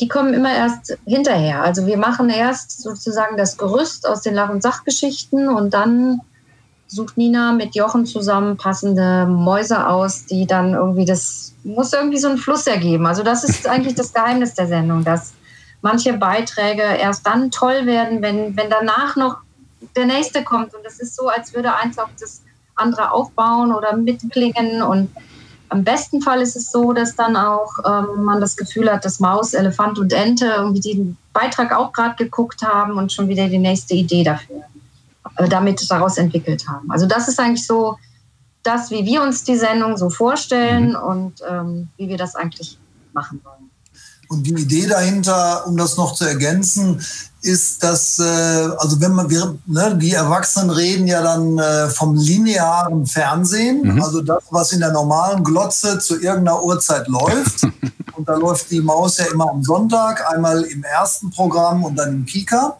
Die 0.01 0.09
kommen 0.09 0.35
immer 0.35 0.53
erst 0.53 0.99
hinterher. 1.07 1.63
Also 1.63 1.87
wir 1.87 1.97
machen 1.97 2.29
erst 2.29 2.83
sozusagen 2.83 3.37
das 3.37 3.57
Gerüst 3.57 4.09
aus 4.09 4.23
den 4.23 4.35
Lach- 4.35 4.51
und 4.51 4.63
Sachgeschichten 4.63 5.49
und 5.49 5.73
dann 5.73 6.21
sucht 6.95 7.17
Nina 7.17 7.53
mit 7.53 7.75
Jochen 7.75 8.07
zusammen 8.07 8.57
passende 8.57 9.27
Mäuse 9.27 9.89
aus, 9.89 10.27
die 10.27 10.47
dann 10.47 10.75
irgendwie 10.75 11.05
das 11.05 11.53
muss 11.65 11.93
irgendwie 11.93 12.19
so 12.19 12.29
einen 12.29 12.39
Fluss 12.39 12.67
ergeben. 12.67 13.07
Also 13.07 13.23
das 13.23 13.43
ist 13.43 13.67
eigentlich 13.67 13.95
das 13.95 14.13
Geheimnis 14.13 14.55
der 14.55 14.67
Sendung, 14.67 15.03
dass 15.03 15.33
manche 15.83 16.13
Beiträge 16.13 16.83
erst 16.83 17.27
dann 17.27 17.51
toll 17.51 17.87
werden, 17.87 18.23
wenn, 18.23 18.57
wenn 18.57 18.71
danach 18.71 19.17
noch 19.17 19.39
der 19.97 20.07
nächste 20.07 20.45
kommt. 20.45 20.75
Und 20.75 20.85
es 20.87 21.01
ist 21.01 21.17
so, 21.17 21.29
als 21.29 21.55
würde 21.55 21.75
eins 21.75 21.99
auf 21.99 22.11
das 22.21 22.43
andere 22.77 23.13
aufbauen 23.13 23.73
oder 23.73 23.97
mitklingen. 23.97 24.83
Und 24.83 25.11
am 25.71 25.85
besten 25.85 26.21
Fall 26.21 26.43
ist 26.43 26.55
es 26.55 26.71
so, 26.71 26.93
dass 26.93 27.17
dann 27.17 27.37
auch 27.37 27.73
ähm, 27.87 28.25
man 28.25 28.41
das 28.41 28.57
Gefühl 28.57 28.93
hat, 28.93 29.05
dass 29.05 29.21
Maus, 29.21 29.55
Elefant 29.55 29.99
und 29.99 30.13
Ente 30.13 30.47
irgendwie 30.47 30.81
den 30.81 31.17
Beitrag 31.33 31.75
auch 31.75 31.93
gerade 31.93 32.17
geguckt 32.17 32.63
haben 32.63 32.99
und 32.99 33.13
schon 33.13 33.29
wieder 33.29 33.49
die 33.49 33.59
nächste 33.59 33.95
Idee 33.95 34.23
dafür 34.23 34.65
damit 35.37 35.91
daraus 35.91 36.17
entwickelt 36.17 36.67
haben. 36.69 36.91
Also 36.91 37.07
das 37.07 37.29
ist 37.29 37.39
eigentlich 37.39 37.67
so 37.67 37.97
das, 38.63 38.91
wie 38.91 39.05
wir 39.05 39.23
uns 39.23 39.45
die 39.45 39.57
Sendung 39.57 39.97
so 39.97 40.11
vorstellen 40.11 40.91
mhm. 40.91 40.97
und 40.97 41.33
ähm, 41.49 41.89
wie 41.97 42.09
wir 42.09 42.17
das 42.17 42.35
eigentlich 42.35 42.79
machen 43.13 43.41
wollen. 43.45 43.71
Und 44.29 44.45
die 44.45 44.55
Idee 44.55 44.87
dahinter, 44.87 45.67
um 45.67 45.77
das 45.77 45.97
noch 45.97 46.15
zu 46.15 46.25
ergänzen, 46.25 47.01
ist, 47.43 47.83
dass, 47.85 48.19
äh, 48.19 48.23
also 48.23 49.01
wenn 49.01 49.13
man, 49.13 49.29
wir, 49.29 49.59
ne, 49.67 49.97
die 50.01 50.13
Erwachsenen 50.13 50.71
reden 50.71 51.07
ja 51.07 51.23
dann 51.23 51.59
äh, 51.59 51.89
vom 51.91 52.17
linearen 52.17 53.07
Fernsehen, 53.07 53.83
mhm. 53.83 54.03
also 54.03 54.23
das, 54.23 54.43
was 54.51 54.73
in 54.73 54.81
der 54.81 54.93
normalen 54.93 55.45
Glotze 55.45 55.99
zu 55.99 56.15
irgendeiner 56.15 56.63
Uhrzeit 56.65 57.07
läuft. 57.07 57.65
und 58.17 58.29
da 58.29 58.35
läuft 58.37 58.71
die 58.71 58.81
Maus 58.81 59.19
ja 59.19 59.27
immer 59.27 59.51
am 59.51 59.63
Sonntag, 59.63 60.25
einmal 60.33 60.63
im 60.63 60.83
ersten 60.85 61.31
Programm 61.31 61.85
und 61.85 61.97
dann 61.97 62.15
im 62.15 62.25
Kika. 62.25 62.79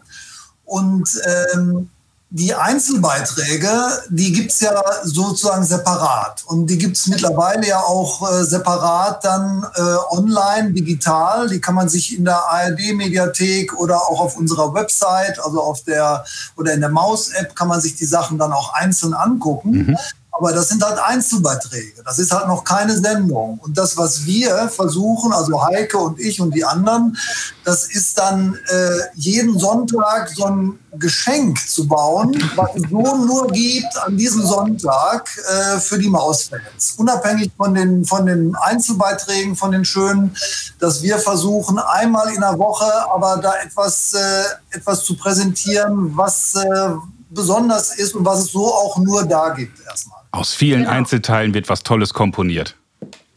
Und 0.65 1.07
ähm, 1.53 1.89
die 2.35 2.53
Einzelbeiträge, 2.53 3.71
die 4.09 4.33
gibt's 4.33 4.59
ja 4.59 4.83
sozusagen 5.03 5.63
separat. 5.63 6.43
Und 6.45 6.69
die 6.69 6.77
gibt's 6.77 7.07
mittlerweile 7.07 7.65
ja 7.65 7.79
auch 7.79 8.29
äh, 8.29 8.43
separat 8.43 9.23
dann 9.23 9.65
äh, 9.73 9.81
online, 10.09 10.73
digital. 10.73 11.47
Die 11.47 11.61
kann 11.61 11.75
man 11.75 11.87
sich 11.87 12.17
in 12.17 12.25
der 12.25 12.43
ARD-Mediathek 12.45 13.79
oder 13.79 14.01
auch 14.01 14.19
auf 14.19 14.35
unserer 14.35 14.73
Website, 14.73 15.39
also 15.39 15.61
auf 15.61 15.83
der 15.83 16.25
oder 16.57 16.73
in 16.73 16.81
der 16.81 16.89
Maus-App 16.89 17.55
kann 17.55 17.69
man 17.69 17.79
sich 17.79 17.95
die 17.95 18.05
Sachen 18.05 18.37
dann 18.37 18.51
auch 18.51 18.73
einzeln 18.73 19.13
angucken. 19.13 19.71
Mhm. 19.71 19.97
Aber 20.37 20.51
das 20.51 20.67
sind 20.67 20.83
halt 20.83 20.99
Einzelbeiträge. 20.99 22.03
Das 22.03 22.19
ist 22.19 22.31
halt 22.31 22.47
noch 22.47 22.63
keine 22.65 22.97
Sendung. 22.97 23.57
Und 23.59 23.77
das, 23.77 23.95
was 23.95 24.25
wir 24.25 24.67
versuchen, 24.67 25.31
also 25.31 25.63
Heike 25.65 25.97
und 25.97 26.19
ich 26.19 26.41
und 26.41 26.53
die 26.53 26.65
anderen, 26.65 27.17
das 27.63 27.85
ist 27.85 28.17
dann 28.17 28.59
äh, 28.67 28.99
jeden 29.15 29.57
Sonntag 29.57 30.29
so 30.35 30.45
ein 30.45 30.79
Geschenk 30.99 31.57
zu 31.69 31.87
bauen, 31.87 32.37
was 32.55 32.75
es 32.75 32.89
so 32.89 33.15
nur 33.25 33.47
gibt 33.47 33.97
an 34.05 34.17
diesem 34.17 34.45
Sonntag 34.45 35.29
äh, 35.37 35.79
für 35.79 35.97
die 35.97 36.09
Mausfans. 36.09 36.95
Unabhängig 36.97 37.51
von 37.55 37.73
den, 37.73 38.03
von 38.03 38.25
den 38.25 38.55
Einzelbeiträgen, 38.55 39.55
von 39.55 39.71
den 39.71 39.85
schönen, 39.85 40.35
dass 40.79 41.01
wir 41.01 41.17
versuchen, 41.17 41.79
einmal 41.79 42.33
in 42.33 42.41
der 42.41 42.59
Woche 42.59 42.91
aber 43.09 43.37
da 43.37 43.53
etwas, 43.63 44.13
äh, 44.13 44.43
etwas 44.75 45.03
zu 45.03 45.15
präsentieren, 45.15 46.15
was 46.15 46.55
äh, 46.55 46.89
besonders 47.29 47.95
ist 47.95 48.15
und 48.15 48.25
was 48.25 48.39
es 48.39 48.51
so 48.51 48.65
auch 48.73 48.97
nur 48.97 49.25
da 49.25 49.49
gibt 49.49 49.79
erstmal. 49.85 50.24
Aus 50.35 50.53
vielen 50.53 50.81
genau. 50.81 50.91
Einzelteilen 50.91 51.53
wird 51.53 51.69
was 51.69 51.83
Tolles 51.83 52.13
komponiert. 52.13 52.75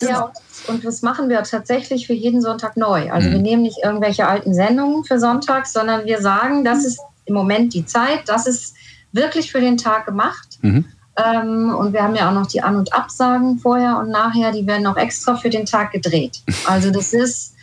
Ja, 0.03 0.33
und 0.67 0.85
das 0.85 1.03
machen 1.03 1.29
wir 1.29 1.43
tatsächlich 1.43 2.07
für 2.07 2.13
jeden 2.13 2.41
Sonntag 2.43 2.77
neu. 2.77 3.11
Also 3.11 3.29
mhm. 3.29 3.33
wir 3.33 3.41
nehmen 3.41 3.63
nicht 3.63 3.79
irgendwelche 3.83 4.27
alten 4.27 4.55
Sendungen 4.55 5.05
für 5.05 5.19
Sonntag, 5.19 5.67
sondern 5.67 6.07
wir 6.07 6.21
sagen, 6.21 6.65
das 6.65 6.85
ist 6.85 7.01
im 7.25 7.35
Moment 7.35 7.75
die 7.75 7.85
Zeit, 7.87 8.23
das 8.27 8.47
ist 8.47 8.75
wirklich 9.13 9.51
für 9.51 9.61
den 9.61 9.77
Tag 9.77 10.07
gemacht. 10.07 10.59
Mhm. 10.63 10.85
Ähm, 11.17 11.75
und 11.75 11.93
wir 11.93 12.03
haben 12.03 12.15
ja 12.15 12.29
auch 12.29 12.35
noch 12.35 12.47
die 12.47 12.63
An- 12.63 12.77
und 12.77 12.93
Absagen 12.93 13.59
vorher 13.59 13.99
und 13.99 14.11
nachher, 14.11 14.53
die 14.53 14.67
werden 14.67 14.87
auch 14.87 14.97
extra 14.97 15.37
für 15.37 15.51
den 15.51 15.67
Tag 15.67 15.93
gedreht. 15.93 16.43
Also 16.67 16.91
das 16.91 17.13
ist 17.13 17.55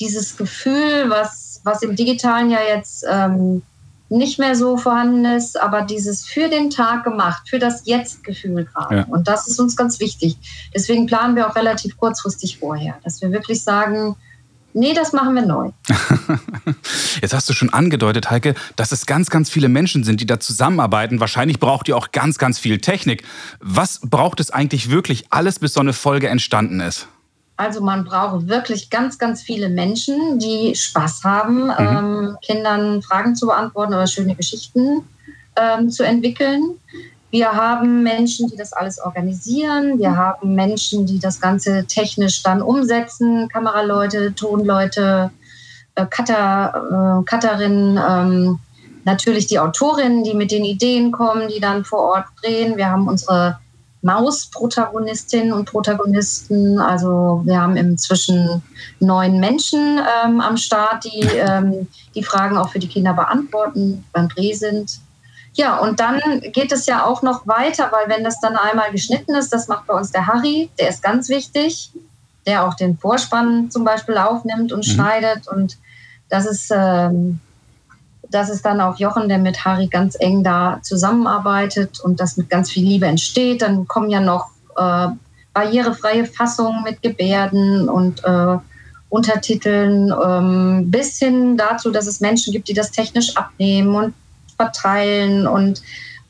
dieses 0.00 0.36
Gefühl, 0.36 1.08
was 1.08 1.54
was 1.64 1.82
im 1.82 1.96
Digitalen 1.96 2.50
ja 2.50 2.58
jetzt 2.62 3.04
ähm, 3.10 3.62
nicht 4.08 4.38
mehr 4.38 4.54
so 4.54 4.76
vorhanden 4.76 5.24
ist, 5.24 5.60
aber 5.60 5.82
dieses 5.82 6.26
für 6.26 6.48
den 6.48 6.70
Tag 6.70 7.04
gemacht, 7.04 7.48
für 7.48 7.58
das 7.58 7.82
Jetzt-Gefühl 7.86 8.66
gerade. 8.66 8.96
Ja. 8.96 9.04
Und 9.04 9.28
das 9.28 9.48
ist 9.48 9.58
uns 9.58 9.76
ganz 9.76 9.98
wichtig. 9.98 10.36
Deswegen 10.74 11.06
planen 11.06 11.36
wir 11.36 11.48
auch 11.48 11.56
relativ 11.56 11.96
kurzfristig 11.96 12.58
vorher, 12.58 12.98
dass 13.02 13.22
wir 13.22 13.32
wirklich 13.32 13.62
sagen, 13.62 14.16
Nee, 14.76 14.92
das 14.92 15.12
machen 15.12 15.36
wir 15.36 15.46
neu. 15.46 15.70
Jetzt 17.22 17.32
hast 17.32 17.48
du 17.48 17.52
schon 17.52 17.72
angedeutet, 17.72 18.32
Heike, 18.32 18.56
dass 18.74 18.90
es 18.90 19.06
ganz, 19.06 19.30
ganz 19.30 19.48
viele 19.48 19.68
Menschen 19.68 20.02
sind, 20.02 20.20
die 20.20 20.26
da 20.26 20.40
zusammenarbeiten. 20.40 21.20
Wahrscheinlich 21.20 21.60
braucht 21.60 21.86
ihr 21.86 21.96
auch 21.96 22.10
ganz, 22.10 22.38
ganz 22.38 22.58
viel 22.58 22.80
Technik. 22.80 23.22
Was 23.60 24.00
braucht 24.02 24.40
es 24.40 24.50
eigentlich 24.50 24.90
wirklich 24.90 25.26
alles, 25.30 25.60
bis 25.60 25.74
so 25.74 25.80
eine 25.80 25.92
Folge 25.92 26.28
entstanden 26.28 26.80
ist? 26.80 27.06
Also 27.56 27.80
man 27.80 28.04
braucht 28.04 28.48
wirklich 28.48 28.90
ganz, 28.90 29.18
ganz 29.18 29.42
viele 29.42 29.68
Menschen, 29.68 30.38
die 30.38 30.74
Spaß 30.74 31.22
haben, 31.22 31.66
mhm. 31.66 31.74
ähm, 31.78 32.36
Kindern 32.42 33.02
Fragen 33.02 33.36
zu 33.36 33.46
beantworten 33.46 33.94
oder 33.94 34.06
schöne 34.06 34.34
Geschichten 34.34 35.04
ähm, 35.56 35.90
zu 35.90 36.02
entwickeln. 36.02 36.78
Wir 37.30 37.52
haben 37.52 38.02
Menschen, 38.02 38.48
die 38.48 38.56
das 38.56 38.72
alles 38.72 39.00
organisieren. 39.00 39.98
Wir 39.98 40.16
haben 40.16 40.54
Menschen, 40.54 41.04
die 41.06 41.18
das 41.18 41.40
Ganze 41.40 41.84
technisch 41.86 42.42
dann 42.42 42.62
umsetzen. 42.62 43.48
Kameraleute, 43.48 44.34
Tonleute, 44.34 45.30
äh, 45.96 46.06
Cutter, 46.06 47.22
äh, 47.24 47.28
Cutterinnen, 47.28 47.98
ähm, 48.08 48.58
natürlich 49.04 49.46
die 49.46 49.58
Autorinnen, 49.58 50.24
die 50.24 50.34
mit 50.34 50.50
den 50.50 50.64
Ideen 50.64 51.12
kommen, 51.12 51.48
die 51.48 51.60
dann 51.60 51.84
vor 51.84 52.00
Ort 52.00 52.26
drehen. 52.40 52.76
Wir 52.76 52.90
haben 52.90 53.08
unsere 53.08 53.58
Maus-Protagonistinnen 54.04 55.52
und 55.52 55.64
Protagonisten. 55.64 56.78
Also 56.78 57.42
wir 57.44 57.60
haben 57.60 57.76
inzwischen 57.76 58.62
neun 59.00 59.40
Menschen 59.40 59.98
ähm, 59.98 60.40
am 60.40 60.56
Start, 60.56 61.04
die 61.04 61.22
ähm, 61.22 61.88
die 62.14 62.22
Fragen 62.22 62.56
auch 62.56 62.68
für 62.68 62.78
die 62.78 62.88
Kinder 62.88 63.14
beantworten, 63.14 64.04
beim 64.12 64.28
Dreh 64.28 64.52
sind. 64.52 65.00
Ja, 65.54 65.78
und 65.78 66.00
dann 66.00 66.20
geht 66.52 66.72
es 66.72 66.86
ja 66.86 67.04
auch 67.04 67.22
noch 67.22 67.46
weiter, 67.46 67.90
weil 67.92 68.14
wenn 68.14 68.24
das 68.24 68.40
dann 68.40 68.56
einmal 68.56 68.90
geschnitten 68.90 69.34
ist, 69.34 69.52
das 69.52 69.68
macht 69.68 69.86
bei 69.86 69.94
uns 69.94 70.12
der 70.12 70.26
Harry, 70.26 70.68
der 70.78 70.88
ist 70.88 71.02
ganz 71.02 71.28
wichtig, 71.28 71.92
der 72.44 72.66
auch 72.66 72.74
den 72.74 72.98
Vorspann 72.98 73.70
zum 73.70 73.84
Beispiel 73.84 74.18
aufnimmt 74.18 74.72
und 74.72 74.86
mhm. 74.86 74.90
schneidet. 74.90 75.48
Und 75.48 75.78
das 76.28 76.44
ist, 76.44 76.70
ähm, 76.74 77.40
das 78.34 78.50
ist 78.50 78.64
dann 78.64 78.80
auch 78.80 78.98
Jochen, 78.98 79.28
der 79.28 79.38
mit 79.38 79.64
Harry 79.64 79.86
ganz 79.86 80.16
eng 80.18 80.42
da 80.42 80.80
zusammenarbeitet 80.82 82.00
und 82.00 82.18
das 82.18 82.36
mit 82.36 82.50
ganz 82.50 82.70
viel 82.70 82.84
Liebe 82.84 83.06
entsteht. 83.06 83.62
Dann 83.62 83.86
kommen 83.86 84.10
ja 84.10 84.20
noch 84.20 84.48
äh, 84.76 85.08
barrierefreie 85.52 86.24
Fassungen 86.24 86.82
mit 86.82 87.00
Gebärden 87.00 87.88
und 87.88 88.24
äh, 88.24 88.58
Untertiteln, 89.08 90.12
ähm, 90.26 90.90
bis 90.90 91.18
hin 91.18 91.56
dazu, 91.56 91.92
dass 91.92 92.08
es 92.08 92.20
Menschen 92.20 92.52
gibt, 92.52 92.66
die 92.66 92.74
das 92.74 92.90
technisch 92.90 93.36
abnehmen 93.36 93.94
und 93.94 94.14
verteilen 94.56 95.46
und 95.46 95.82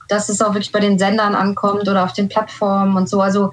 dass 0.08 0.28
es 0.28 0.42
auch 0.42 0.52
wirklich 0.52 0.72
bei 0.72 0.80
den 0.80 0.98
Sendern 0.98 1.34
ankommt 1.34 1.88
oder 1.88 2.04
auf 2.04 2.12
den 2.12 2.28
Plattformen 2.28 2.96
und 2.96 3.08
so. 3.08 3.22
Also 3.22 3.52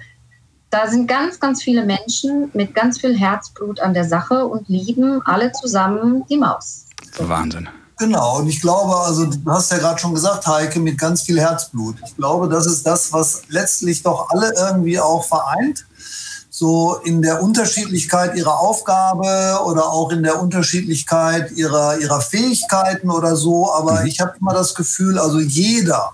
da 0.69 0.87
sind 0.87 1.07
ganz, 1.07 1.39
ganz 1.39 1.63
viele 1.63 1.85
Menschen 1.85 2.49
mit 2.53 2.75
ganz 2.75 2.99
viel 2.99 3.17
Herzblut 3.17 3.79
an 3.79 3.93
der 3.93 4.03
Sache 4.03 4.45
und 4.45 4.67
lieben 4.67 5.21
alle 5.23 5.53
zusammen 5.53 6.25
die 6.29 6.37
Maus. 6.37 6.87
So. 7.13 7.29
Wahnsinn. 7.29 7.69
Genau, 8.01 8.39
und 8.39 8.47
ich 8.47 8.59
glaube, 8.59 8.95
also 8.95 9.25
du 9.25 9.51
hast 9.51 9.71
ja 9.71 9.77
gerade 9.77 9.99
schon 9.99 10.15
gesagt, 10.15 10.47
Heike, 10.47 10.79
mit 10.79 10.97
ganz 10.97 11.21
viel 11.21 11.39
Herzblut. 11.39 11.97
Ich 12.03 12.15
glaube, 12.15 12.49
das 12.49 12.65
ist 12.65 12.83
das, 12.83 13.13
was 13.13 13.43
letztlich 13.47 14.01
doch 14.01 14.27
alle 14.31 14.51
irgendwie 14.57 14.99
auch 14.99 15.23
vereint 15.23 15.85
so 16.49 16.95
in 17.03 17.21
der 17.21 17.43
Unterschiedlichkeit 17.43 18.35
ihrer 18.35 18.59
Aufgabe 18.59 19.59
oder 19.65 19.89
auch 19.89 20.09
in 20.09 20.23
der 20.23 20.41
Unterschiedlichkeit 20.41 21.51
ihrer, 21.51 21.99
ihrer 21.99 22.21
Fähigkeiten 22.21 23.11
oder 23.11 23.35
so. 23.35 23.71
Aber 23.71 24.01
mhm. 24.01 24.07
ich 24.07 24.19
habe 24.19 24.33
immer 24.41 24.55
das 24.55 24.73
Gefühl, 24.73 25.19
also 25.19 25.39
jeder 25.39 26.13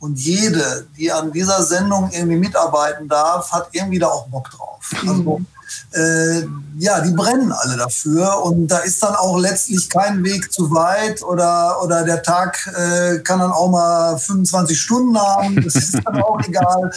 und 0.00 0.18
jede, 0.18 0.86
die 0.96 1.12
an 1.12 1.32
dieser 1.32 1.62
Sendung 1.62 2.10
irgendwie 2.12 2.38
mitarbeiten 2.38 3.08
darf, 3.08 3.52
hat 3.52 3.68
irgendwie 3.72 3.98
da 3.98 4.06
auch 4.06 4.26
Bock 4.28 4.48
drauf. 4.50 4.90
Also 5.06 5.38
mhm 5.38 5.46
äh, 5.92 6.42
ja, 6.78 7.00
die 7.00 7.12
brennen 7.12 7.52
alle 7.52 7.76
dafür 7.76 8.42
und 8.44 8.68
da 8.68 8.78
ist 8.78 9.02
dann 9.02 9.14
auch 9.14 9.38
letztlich 9.38 9.88
kein 9.88 10.22
Weg 10.24 10.52
zu 10.52 10.70
weit 10.70 11.22
oder, 11.22 11.82
oder 11.82 12.04
der 12.04 12.22
Tag 12.22 12.58
äh, 12.66 13.18
kann 13.20 13.40
dann 13.40 13.52
auch 13.52 13.70
mal 13.70 14.18
25 14.18 14.78
Stunden 14.78 15.18
haben, 15.18 15.56
das 15.62 15.74
ist 15.74 16.00
dann 16.04 16.22
auch 16.22 16.40
egal. 16.40 16.90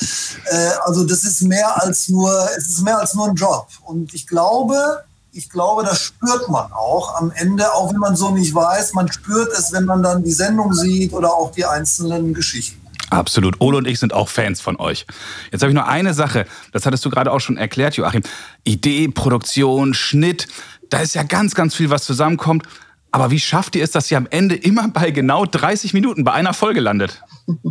Äh, 0.46 0.70
also 0.84 1.04
das 1.04 1.24
ist 1.24 1.42
mehr 1.44 1.82
als 1.82 2.10
nur, 2.10 2.50
es 2.58 2.68
ist 2.68 2.82
mehr 2.82 3.00
als 3.00 3.14
nur 3.14 3.28
ein 3.28 3.36
Job 3.36 3.68
und 3.86 4.14
ich 4.14 4.28
glaube, 4.28 5.04
ich 5.32 5.50
glaube, 5.50 5.84
das 5.84 6.02
spürt 6.02 6.50
man 6.50 6.72
auch 6.72 7.16
am 7.16 7.32
Ende, 7.32 7.72
auch 7.74 7.92
wenn 7.92 8.00
man 8.00 8.16
so 8.16 8.32
nicht 8.32 8.54
weiß, 8.54 8.94
man 8.94 9.12
spürt 9.12 9.52
es, 9.58 9.72
wenn 9.72 9.86
man 9.86 10.02
dann 10.02 10.24
die 10.24 10.32
Sendung 10.32 10.74
sieht 10.74 11.14
oder 11.14 11.34
auch 11.34 11.52
die 11.52 11.66
einzelnen 11.66 12.34
Geschichten. 12.34 12.79
Absolut. 13.10 13.60
Ole 13.60 13.78
und 13.78 13.88
ich 13.88 14.00
sind 14.00 14.14
auch 14.14 14.30
Fans 14.30 14.62
von 14.62 14.78
euch. 14.78 15.06
Jetzt 15.52 15.62
habe 15.62 15.72
ich 15.72 15.76
nur 15.76 15.88
eine 15.88 16.14
Sache, 16.14 16.46
das 16.72 16.86
hattest 16.86 17.04
du 17.06 17.10
gerade 17.10 17.32
auch 17.32 17.40
schon 17.40 17.58
erklärt, 17.58 17.96
Joachim. 17.96 18.22
Idee, 18.64 19.08
Produktion, 19.08 19.94
Schnitt, 19.94 20.48
da 20.90 21.00
ist 21.00 21.16
ja 21.16 21.24
ganz, 21.24 21.56
ganz 21.56 21.76
viel, 21.76 21.90
was 21.90 22.04
zusammenkommt. 22.04 22.68
Aber 23.12 23.32
wie 23.32 23.40
schafft 23.40 23.76
ihr 23.76 23.84
es, 23.84 23.92
dass 23.92 24.12
ihr 24.12 24.18
am 24.18 24.28
Ende 24.30 24.56
immer 24.56 24.88
bei 24.90 25.12
genau 25.12 25.46
30 25.46 25.94
Minuten 25.94 26.24
bei 26.24 26.32
einer 26.32 26.54
Folge 26.54 26.80
landet? 26.80 27.22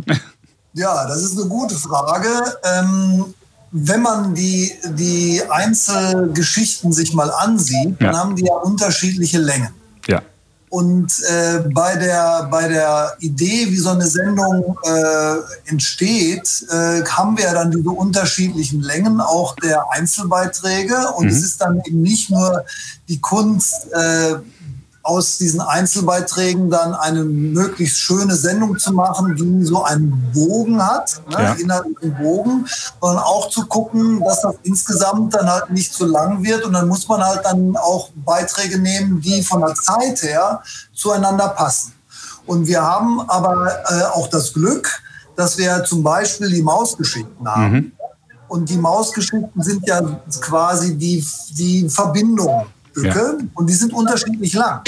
Ja, 0.73 1.07
das 1.07 1.23
ist 1.23 1.37
eine 1.37 1.49
gute 1.49 1.75
Frage. 1.75 2.29
Ähm, 2.63 3.33
wenn 3.71 4.01
man 4.01 4.33
die, 4.35 4.71
die 4.91 5.41
Einzelgeschichten 5.49 6.91
sich 6.91 7.13
mal 7.13 7.31
ansieht, 7.31 7.99
ja. 7.99 8.11
dann 8.11 8.17
haben 8.17 8.35
die 8.35 8.45
ja 8.45 8.53
unterschiedliche 8.53 9.39
Längen. 9.39 9.73
Und 10.69 11.11
äh, 11.27 11.61
bei, 11.73 11.95
der, 11.95 12.47
bei 12.51 12.67
der 12.67 13.17
Idee, 13.19 13.65
wie 13.69 13.77
so 13.77 13.89
eine 13.89 14.05
Sendung 14.05 14.77
äh, 14.83 15.69
entsteht, 15.69 16.63
äh, 16.69 17.03
haben 17.05 17.37
wir 17.37 17.51
dann 17.53 17.71
diese 17.71 17.89
unterschiedlichen 17.89 18.81
Längen 18.81 19.19
auch 19.19 19.55
der 19.55 19.91
Einzelbeiträge. 19.91 21.13
Und 21.15 21.25
mhm. 21.25 21.31
es 21.31 21.43
ist 21.43 21.61
dann 21.61 21.81
eben 21.85 22.03
nicht 22.03 22.29
nur 22.29 22.63
die 23.07 23.19
Kunst, 23.19 23.91
äh, 23.91 24.35
aus 25.01 25.37
diesen 25.37 25.61
Einzelbeiträgen 25.61 26.69
dann 26.69 26.93
eine 26.93 27.23
möglichst 27.23 27.97
schöne 27.97 28.35
Sendung 28.35 28.77
zu 28.77 28.93
machen, 28.93 29.35
die 29.35 29.63
so 29.63 29.83
einen 29.83 30.31
Bogen 30.33 30.85
hat, 30.85 31.21
ne, 31.29 31.43
ja. 31.43 31.53
inhaltlichen 31.53 32.15
Bogen, 32.17 32.65
sondern 33.01 33.23
auch 33.23 33.49
zu 33.49 33.65
gucken, 33.65 34.21
dass 34.23 34.41
das 34.41 34.55
insgesamt 34.63 35.33
dann 35.33 35.49
halt 35.49 35.71
nicht 35.71 35.93
zu 35.93 36.05
lang 36.05 36.43
wird 36.43 36.65
und 36.65 36.73
dann 36.73 36.87
muss 36.87 37.07
man 37.07 37.23
halt 37.23 37.45
dann 37.45 37.75
auch 37.77 38.09
Beiträge 38.13 38.77
nehmen, 38.77 39.21
die 39.21 39.41
von 39.41 39.61
der 39.61 39.73
Zeit 39.75 40.21
her 40.21 40.61
zueinander 40.93 41.49
passen. 41.49 41.93
Und 42.45 42.67
wir 42.67 42.81
haben 42.81 43.21
aber 43.29 43.67
äh, 43.89 44.03
auch 44.13 44.27
das 44.27 44.53
Glück, 44.53 45.01
dass 45.35 45.57
wir 45.57 45.83
zum 45.85 46.03
Beispiel 46.03 46.49
die 46.49 46.61
Mausgeschichten 46.61 47.47
haben. 47.47 47.71
Mhm. 47.71 47.91
Und 48.49 48.69
die 48.69 48.77
Mausgeschichten 48.77 49.61
sind 49.61 49.87
ja 49.87 50.01
quasi 50.41 50.97
die, 50.97 51.25
die 51.51 51.87
Verbindung 51.87 52.65
Stücke 52.91 53.37
ja. 53.39 53.47
und 53.53 53.67
die 53.67 53.73
sind 53.73 53.93
unterschiedlich 53.93 54.53
lang. 54.53 54.81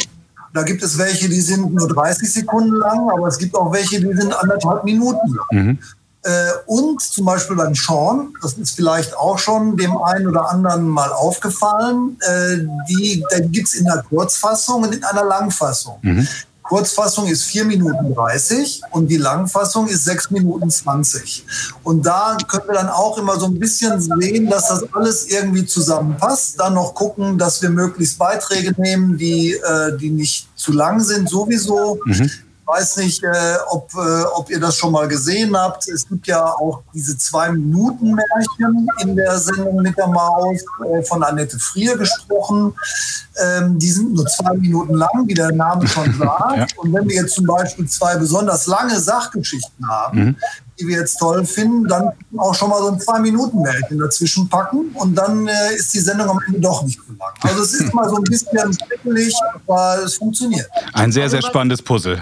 Da 0.53 0.63
gibt 0.63 0.83
es 0.83 0.97
welche, 0.97 1.29
die 1.29 1.39
sind 1.39 1.73
nur 1.73 1.87
30 1.87 2.31
Sekunden 2.31 2.75
lang, 2.75 3.09
aber 3.09 3.27
es 3.27 3.37
gibt 3.37 3.55
auch 3.55 3.71
welche, 3.71 4.01
die 4.01 4.13
sind 4.13 4.33
anderthalb 4.33 4.83
Minuten 4.83 5.33
lang. 5.33 5.65
Mhm. 5.65 5.79
Äh, 6.23 6.51
und 6.67 7.01
zum 7.01 7.25
Beispiel 7.25 7.55
beim 7.55 7.73
Sean, 7.73 8.33
das 8.41 8.53
ist 8.53 8.75
vielleicht 8.75 9.17
auch 9.17 9.39
schon 9.39 9.75
dem 9.75 9.97
einen 9.97 10.27
oder 10.27 10.49
anderen 10.49 10.87
mal 10.87 11.11
aufgefallen, 11.11 12.17
äh, 12.19 12.57
die, 12.87 13.23
gibt 13.45 13.69
es 13.69 13.73
in 13.73 13.85
der 13.85 14.03
Kurzfassung 14.07 14.83
und 14.83 14.93
in 14.93 15.03
einer 15.03 15.23
Langfassung. 15.23 15.97
Mhm. 16.01 16.27
Kurzfassung 16.71 17.27
ist 17.27 17.43
4 17.43 17.65
Minuten 17.65 18.15
30 18.15 18.81
und 18.91 19.09
die 19.09 19.17
Langfassung 19.17 19.89
ist 19.89 20.05
6 20.05 20.31
Minuten 20.31 20.69
20. 20.69 21.45
Und 21.83 22.05
da 22.05 22.37
können 22.47 22.63
wir 22.67 22.75
dann 22.75 22.87
auch 22.87 23.17
immer 23.17 23.37
so 23.37 23.47
ein 23.47 23.59
bisschen 23.59 23.99
sehen, 23.99 24.49
dass 24.49 24.69
das 24.69 24.85
alles 24.93 25.27
irgendwie 25.27 25.65
zusammenpasst. 25.65 26.57
Dann 26.57 26.75
noch 26.75 26.95
gucken, 26.95 27.37
dass 27.37 27.61
wir 27.61 27.69
möglichst 27.69 28.17
Beiträge 28.17 28.73
nehmen, 28.77 29.17
die, 29.17 29.51
äh, 29.51 29.97
die 29.97 30.11
nicht 30.11 30.47
zu 30.55 30.71
lang 30.71 31.01
sind, 31.01 31.29
sowieso. 31.29 31.99
Mhm 32.05 32.31
weiß 32.65 32.97
nicht, 32.97 33.23
äh, 33.23 33.57
ob, 33.69 33.91
äh, 33.93 34.23
ob 34.35 34.49
ihr 34.49 34.59
das 34.59 34.77
schon 34.77 34.91
mal 34.91 35.07
gesehen 35.07 35.55
habt. 35.57 35.87
Es 35.89 36.07
gibt 36.07 36.27
ja 36.27 36.45
auch 36.45 36.83
diese 36.93 37.17
Zwei-Minuten-Märchen 37.17 38.87
in 39.01 39.15
der 39.15 39.37
Sendung 39.37 39.77
mit 39.77 39.97
der 39.97 40.07
Maus 40.07 40.61
äh, 40.85 41.01
von 41.03 41.23
Annette 41.23 41.59
Frier 41.59 41.97
gesprochen. 41.97 42.73
Ähm, 43.41 43.79
die 43.79 43.89
sind 43.89 44.13
nur 44.13 44.25
zwei 44.27 44.53
Minuten 44.53 44.95
lang, 44.95 45.25
wie 45.25 45.33
der 45.33 45.51
Name 45.51 45.87
schon 45.87 46.13
sagt. 46.19 46.57
ja. 46.57 46.67
Und 46.77 46.93
wenn 46.93 47.07
wir 47.07 47.15
jetzt 47.15 47.35
zum 47.35 47.45
Beispiel 47.45 47.87
zwei 47.87 48.15
besonders 48.17 48.67
lange 48.67 48.99
Sachgeschichten 48.99 49.87
haben, 49.87 50.19
mhm. 50.19 50.35
die 50.79 50.87
wir 50.87 50.99
jetzt 50.99 51.17
toll 51.17 51.45
finden, 51.45 51.87
dann 51.87 52.11
auch 52.37 52.53
schon 52.53 52.69
mal 52.69 52.79
so 52.79 52.89
ein 52.89 52.99
Zwei-Minuten-Märchen 52.99 53.97
dazwischen 53.97 54.49
packen 54.49 54.91
und 54.95 55.15
dann 55.15 55.47
äh, 55.47 55.75
ist 55.75 55.93
die 55.93 55.99
Sendung 55.99 56.29
am 56.29 56.39
Ende 56.45 56.59
doch 56.59 56.83
nicht 56.83 56.99
so 57.05 57.13
lang. 57.13 57.33
Also 57.41 57.63
es 57.63 57.73
ist 57.73 57.93
mal 57.93 58.09
so 58.09 58.17
ein 58.17 58.23
bisschen 58.23 58.73
schrecklich, 58.73 59.35
aber 59.67 60.03
es 60.03 60.15
funktioniert. 60.15 60.69
Ein 60.93 61.11
sehr, 61.11 61.29
sehr 61.29 61.41
spannendes 61.41 61.81
Puzzle. 61.81 62.21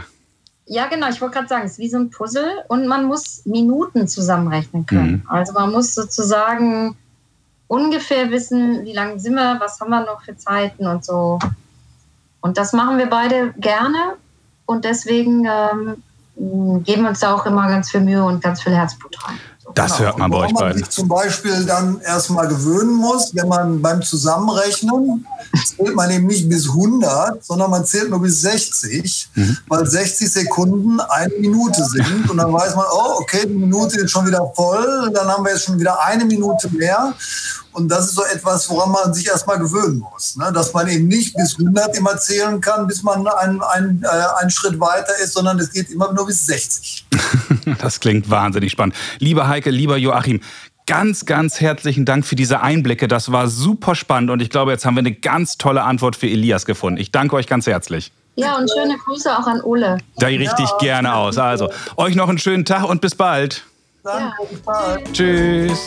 Ja, 0.72 0.86
genau, 0.86 1.10
ich 1.10 1.20
wollte 1.20 1.34
gerade 1.34 1.48
sagen, 1.48 1.66
es 1.66 1.74
ist 1.74 1.80
wie 1.80 1.90
so 1.90 1.98
ein 1.98 2.12
Puzzle 2.12 2.64
und 2.68 2.86
man 2.86 3.06
muss 3.06 3.42
Minuten 3.46 4.08
zusammenrechnen 4.08 4.86
können. 4.86 5.24
Mhm. 5.24 5.24
Also 5.28 5.52
man 5.54 5.72
muss 5.72 5.96
sozusagen 5.96 6.96
ungefähr 7.68 8.30
wissen, 8.30 8.86
wie 8.86 8.94
lange 8.94 9.20
sind 9.20 9.34
wir, 9.34 9.60
was 9.60 9.80
haben 9.82 9.90
wir 9.90 10.06
noch 10.06 10.22
für 10.22 10.38
Zeiten 10.38 10.86
und 10.86 11.04
so. 11.04 11.40
Und 12.42 12.58
das 12.60 12.72
machen 12.74 13.00
wir 13.00 13.08
beide 13.08 13.52
gerne 13.58 14.16
und 14.68 14.86
deswegen 14.86 15.46
ähm, 15.46 16.84
geben 16.84 17.02
wir 17.02 17.10
uns 17.10 17.22
da 17.22 17.34
auch 17.34 17.48
immer 17.48 17.68
ganz 17.68 17.90
viel 17.90 18.02
Mühe 18.02 18.24
und 18.24 18.44
ganz 18.44 18.62
viel 18.62 18.76
Herzblut 18.76 19.18
rein. 19.28 19.40
Das 19.76 19.98
genau. 19.98 20.00
hört 20.00 20.18
man 20.18 20.32
bei 20.32 20.38
euch 20.38 20.54
beiden. 20.54 20.70
man 20.70 20.78
sich 20.78 20.90
zum 20.90 21.08
Beispiel 21.08 21.66
dann 21.66 22.02
erstmal 22.02 22.48
gewöhnen 22.48 22.96
muss, 22.96 23.34
wenn 23.34 23.48
man 23.48 23.82
beim 23.82 24.02
Zusammenrechnen 24.02 25.26
zählt 25.66 25.96
man 25.96 26.12
eben 26.12 26.28
nicht 26.28 26.50
bis 26.50 26.68
100, 26.70 27.44
sondern 27.44 27.72
man 27.72 27.86
zählt 27.86 28.10
nur 28.10 28.22
bis 28.22 28.42
60, 28.42 29.30
mhm. 29.36 29.58
weil 29.68 29.86
60 29.86 30.32
Sekunden 30.32 31.00
eine 31.00 31.34
Minute 31.40 31.84
sind. 31.86 32.30
Und 32.30 32.38
dann 32.38 32.52
weiß 32.52 32.76
man, 32.76 32.86
oh, 32.92 33.20
okay, 33.20 33.46
die 33.46 33.54
Minute 33.54 34.02
ist 34.02 34.12
schon 34.12 34.28
wieder 34.28 34.52
voll, 34.56 35.12
dann 35.14 35.28
haben 35.28 35.44
wir 35.44 35.52
jetzt 35.52 35.66
schon 35.66 35.80
wieder 35.80 36.02
eine 36.04 36.26
Minute 36.26 36.70
mehr. 36.70 37.14
Und 37.72 37.90
das 37.90 38.08
ist 38.08 38.16
so 38.16 38.24
etwas, 38.24 38.70
woran 38.70 38.92
man 38.92 39.14
sich 39.14 39.28
erstmal 39.28 39.60
gewöhnen 39.60 40.00
muss. 40.00 40.36
Ne? 40.36 40.52
Dass 40.54 40.74
man 40.74 40.88
eben 40.88 41.08
nicht 41.08 41.36
bis 41.36 41.58
100 41.60 41.96
immer 41.98 42.18
zählen 42.18 42.60
kann, 42.62 42.88
bis 42.88 43.04
man 43.04 43.28
einen, 43.28 43.62
einen, 43.62 44.04
äh, 44.04 44.08
einen 44.40 44.50
Schritt 44.50 44.80
weiter 44.80 45.16
ist, 45.24 45.34
sondern 45.34 45.60
es 45.60 45.72
geht 45.72 45.90
immer 45.90 46.12
nur 46.14 46.26
bis 46.26 46.46
60. 46.48 47.08
das 47.82 48.00
klingt 48.00 48.30
wahnsinnig 48.30 48.72
spannend. 48.72 48.96
Lieber 49.20 49.48
Heike, 49.48 49.70
lieber 49.70 49.98
Joachim, 49.98 50.42
ganz, 50.88 51.26
ganz 51.26 51.62
herzlichen 51.62 52.06
Dank 52.06 52.26
für 52.26 52.36
diese 52.36 52.62
Einblicke. 52.62 53.08
Das 53.08 53.32
war 53.32 53.48
super 53.48 53.94
spannend 53.94 54.32
und 54.32 54.42
ich 54.42 54.50
glaube, 54.50 54.72
jetzt 54.72 54.86
haben 54.86 54.96
wir 54.96 55.02
eine 55.02 55.14
ganz 55.14 55.58
tolle 55.58 55.84
Antwort 55.84 56.16
für 56.16 56.28
Elias 56.28 56.66
gefunden. 56.66 57.00
Ich 57.00 57.12
danke 57.12 57.36
euch 57.36 57.46
ganz 57.46 57.68
herzlich. 57.68 58.12
Ja, 58.36 58.58
und 58.58 58.72
schöne 58.72 58.98
Grüße 58.98 59.30
auch 59.38 59.46
an 59.46 59.62
Ole. 59.62 59.98
Da 60.18 60.28
richte 60.28 60.64
ich 60.64 60.70
ja. 60.70 60.78
gerne 60.80 61.14
aus. 61.14 61.38
Also, 61.38 61.70
euch 61.98 62.16
noch 62.16 62.30
einen 62.30 62.38
schönen 62.38 62.66
Tag 62.66 62.86
und 62.86 63.02
bis 63.02 63.14
bald. 63.14 63.66
Danke, 64.04 64.34
ja. 64.40 64.46
bis 64.50 64.62
bald. 64.62 65.14
Tschüss. 65.14 65.80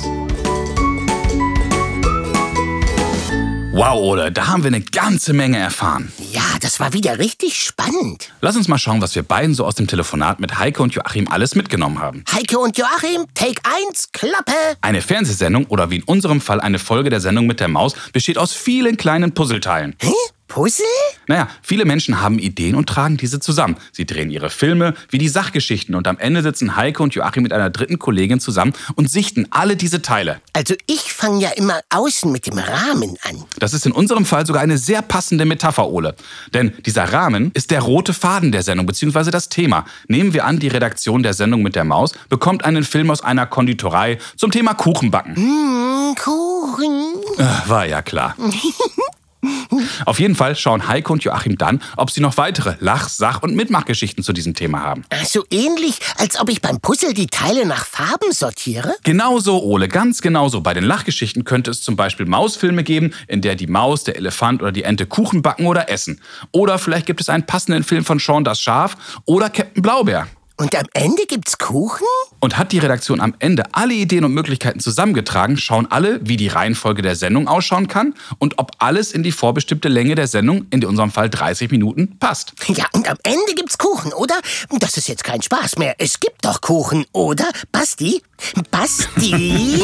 Wow, 3.74 3.98
Ole, 3.98 4.30
da 4.30 4.48
haben 4.48 4.64
wir 4.64 4.68
eine 4.68 4.82
ganze 4.82 5.32
Menge 5.32 5.56
erfahren. 5.56 6.12
Ja, 6.30 6.42
das 6.60 6.78
war 6.78 6.92
wieder 6.92 7.18
richtig 7.18 7.58
spannend. 7.58 8.30
Lass 8.42 8.54
uns 8.54 8.68
mal 8.68 8.76
schauen, 8.76 9.00
was 9.00 9.14
wir 9.14 9.22
beiden 9.22 9.54
so 9.54 9.64
aus 9.64 9.76
dem 9.76 9.86
Telefonat 9.86 10.40
mit 10.40 10.58
Heike 10.58 10.82
und 10.82 10.94
Joachim 10.94 11.26
alles 11.28 11.54
mitgenommen 11.54 11.98
haben. 11.98 12.22
Heike 12.30 12.58
und 12.58 12.76
Joachim, 12.76 13.24
Take 13.32 13.62
1, 13.88 14.12
Klappe. 14.12 14.52
Eine 14.82 15.00
Fernsehsendung 15.00 15.64
oder 15.68 15.88
wie 15.88 15.96
in 15.96 16.02
unserem 16.02 16.42
Fall 16.42 16.60
eine 16.60 16.78
Folge 16.78 17.08
der 17.08 17.22
Sendung 17.22 17.46
mit 17.46 17.60
der 17.60 17.68
Maus 17.68 17.94
besteht 18.12 18.36
aus 18.36 18.52
vielen 18.52 18.98
kleinen 18.98 19.32
Puzzleteilen. 19.32 19.96
Hä? 20.02 20.12
Puzzle? 20.52 20.84
Naja, 21.28 21.48
viele 21.62 21.86
Menschen 21.86 22.20
haben 22.20 22.38
Ideen 22.38 22.74
und 22.74 22.86
tragen 22.86 23.16
diese 23.16 23.40
zusammen. 23.40 23.78
Sie 23.90 24.04
drehen 24.04 24.30
ihre 24.30 24.50
Filme 24.50 24.92
wie 25.08 25.16
die 25.16 25.28
Sachgeschichten 25.28 25.94
und 25.94 26.06
am 26.06 26.18
Ende 26.18 26.42
sitzen 26.42 26.76
Heike 26.76 27.02
und 27.02 27.14
Joachim 27.14 27.42
mit 27.42 27.54
einer 27.54 27.70
dritten 27.70 27.98
Kollegin 27.98 28.38
zusammen 28.38 28.74
und 28.94 29.10
sichten 29.10 29.46
alle 29.48 29.76
diese 29.76 30.02
Teile. 30.02 30.42
Also 30.52 30.74
ich 30.86 31.14
fange 31.14 31.40
ja 31.40 31.50
immer 31.52 31.80
außen 31.88 32.30
mit 32.30 32.46
dem 32.46 32.58
Rahmen 32.58 33.16
an. 33.22 33.44
Das 33.58 33.72
ist 33.72 33.86
in 33.86 33.92
unserem 33.92 34.26
Fall 34.26 34.44
sogar 34.44 34.60
eine 34.60 34.76
sehr 34.76 35.00
passende 35.00 35.46
Metapher, 35.46 35.88
Ole. 35.88 36.14
Denn 36.52 36.74
dieser 36.84 37.10
Rahmen 37.10 37.50
ist 37.54 37.70
der 37.70 37.80
rote 37.80 38.12
Faden 38.12 38.52
der 38.52 38.62
Sendung 38.62 38.84
bzw. 38.84 39.30
das 39.30 39.48
Thema. 39.48 39.86
Nehmen 40.06 40.34
wir 40.34 40.44
an, 40.44 40.58
die 40.58 40.68
Redaktion 40.68 41.22
der 41.22 41.32
Sendung 41.32 41.62
mit 41.62 41.76
der 41.76 41.84
Maus 41.84 42.12
bekommt 42.28 42.66
einen 42.66 42.84
Film 42.84 43.10
aus 43.10 43.22
einer 43.22 43.46
Konditorei 43.46 44.18
zum 44.36 44.50
Thema 44.50 44.74
Kuchenbacken. 44.74 45.32
Mmh, 45.32 46.14
Kuchen. 46.16 47.14
Äh, 47.38 47.68
war 47.70 47.86
ja 47.86 48.02
klar. 48.02 48.36
Auf 50.06 50.20
jeden 50.20 50.34
Fall 50.34 50.56
schauen 50.56 50.88
Heike 50.88 51.12
und 51.12 51.24
Joachim 51.24 51.58
dann, 51.58 51.82
ob 51.96 52.10
sie 52.10 52.20
noch 52.20 52.36
weitere 52.36 52.76
Lach-, 52.80 53.08
Sach- 53.08 53.42
und 53.42 53.54
Mitmachgeschichten 53.54 54.22
zu 54.22 54.32
diesem 54.32 54.54
Thema 54.54 54.80
haben. 54.80 55.04
Ach, 55.10 55.24
so 55.24 55.44
ähnlich, 55.50 55.98
als 56.18 56.40
ob 56.40 56.48
ich 56.48 56.60
beim 56.60 56.80
Puzzle 56.80 57.14
die 57.14 57.26
Teile 57.26 57.66
nach 57.66 57.86
Farben 57.86 58.32
sortiere? 58.32 58.94
Genauso, 59.02 59.62
Ole, 59.62 59.88
ganz 59.88 60.22
genauso. 60.22 60.60
Bei 60.60 60.74
den 60.74 60.84
Lachgeschichten 60.84 61.44
könnte 61.44 61.70
es 61.70 61.82
zum 61.82 61.96
Beispiel 61.96 62.26
Mausfilme 62.26 62.84
geben, 62.84 63.12
in 63.28 63.40
der 63.40 63.56
die 63.56 63.66
Maus, 63.66 64.04
der 64.04 64.16
Elefant 64.16 64.62
oder 64.62 64.72
die 64.72 64.84
Ente 64.84 65.06
Kuchen 65.06 65.42
backen 65.42 65.66
oder 65.66 65.88
essen. 65.88 66.20
Oder 66.52 66.78
vielleicht 66.78 67.06
gibt 67.06 67.20
es 67.20 67.28
einen 67.28 67.46
passenden 67.46 67.84
Film 67.84 68.04
von 68.04 68.18
Sean 68.18 68.44
das 68.44 68.60
Schaf 68.60 68.96
oder 69.24 69.50
Captain 69.50 69.82
Blaubeer. 69.82 70.28
Und 70.62 70.76
am 70.76 70.86
Ende 70.94 71.26
gibt's 71.26 71.58
Kuchen? 71.58 72.06
Und 72.38 72.56
hat 72.56 72.70
die 72.70 72.78
Redaktion 72.78 73.20
am 73.20 73.34
Ende 73.40 73.64
alle 73.72 73.94
Ideen 73.94 74.24
und 74.24 74.32
Möglichkeiten 74.32 74.78
zusammengetragen, 74.78 75.56
schauen 75.56 75.90
alle, 75.90 76.20
wie 76.22 76.36
die 76.36 76.46
Reihenfolge 76.46 77.02
der 77.02 77.16
Sendung 77.16 77.48
ausschauen 77.48 77.88
kann 77.88 78.14
und 78.38 78.60
ob 78.60 78.70
alles 78.78 79.10
in 79.10 79.24
die 79.24 79.32
vorbestimmte 79.32 79.88
Länge 79.88 80.14
der 80.14 80.28
Sendung, 80.28 80.66
in 80.70 80.84
unserem 80.84 81.10
Fall 81.10 81.28
30 81.28 81.72
Minuten, 81.72 82.16
passt. 82.20 82.52
Ja, 82.68 82.86
und 82.92 83.10
am 83.10 83.16
Ende 83.24 83.56
gibt's 83.56 83.76
Kuchen, 83.76 84.12
oder? 84.12 84.36
Das 84.78 84.96
ist 84.96 85.08
jetzt 85.08 85.24
kein 85.24 85.42
Spaß 85.42 85.78
mehr. 85.78 85.96
Es 85.98 86.20
gibt 86.20 86.44
doch 86.44 86.60
Kuchen, 86.60 87.06
oder? 87.10 87.48
Basti? 87.72 88.22
Basti? 88.70 89.34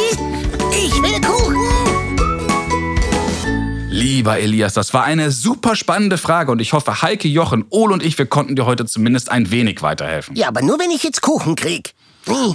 ich 0.70 1.02
will 1.02 1.20
Kuchen! 1.20 2.07
Lieber 3.98 4.38
Elias, 4.38 4.74
das 4.74 4.94
war 4.94 5.02
eine 5.02 5.32
super 5.32 5.74
spannende 5.74 6.18
Frage 6.18 6.52
und 6.52 6.61
ich 6.61 6.72
hoffe, 6.72 7.02
Heike, 7.02 7.26
Jochen, 7.26 7.64
Ole 7.70 7.94
und 7.94 8.04
ich, 8.04 8.16
wir 8.16 8.26
konnten 8.26 8.54
dir 8.54 8.64
heute 8.64 8.87
zumindest 8.87 9.28
ein 9.28 9.50
wenig 9.50 9.82
weiterhelfen. 9.82 10.37
Ja, 10.37 10.46
aber 10.46 10.62
nur 10.62 10.78
wenn 10.78 10.92
ich 10.92 11.02
jetzt 11.02 11.20
Kuchen 11.20 11.56
krieg. 11.56 11.94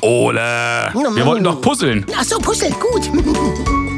Ole, 0.01 0.39
wir 0.93 1.25
wollten 1.25 1.43
doch 1.43 1.59
puzzeln. 1.59 2.05
Ach 2.17 2.23
so, 2.23 2.39
puzzeln, 2.39 2.73
gut. 2.79 3.09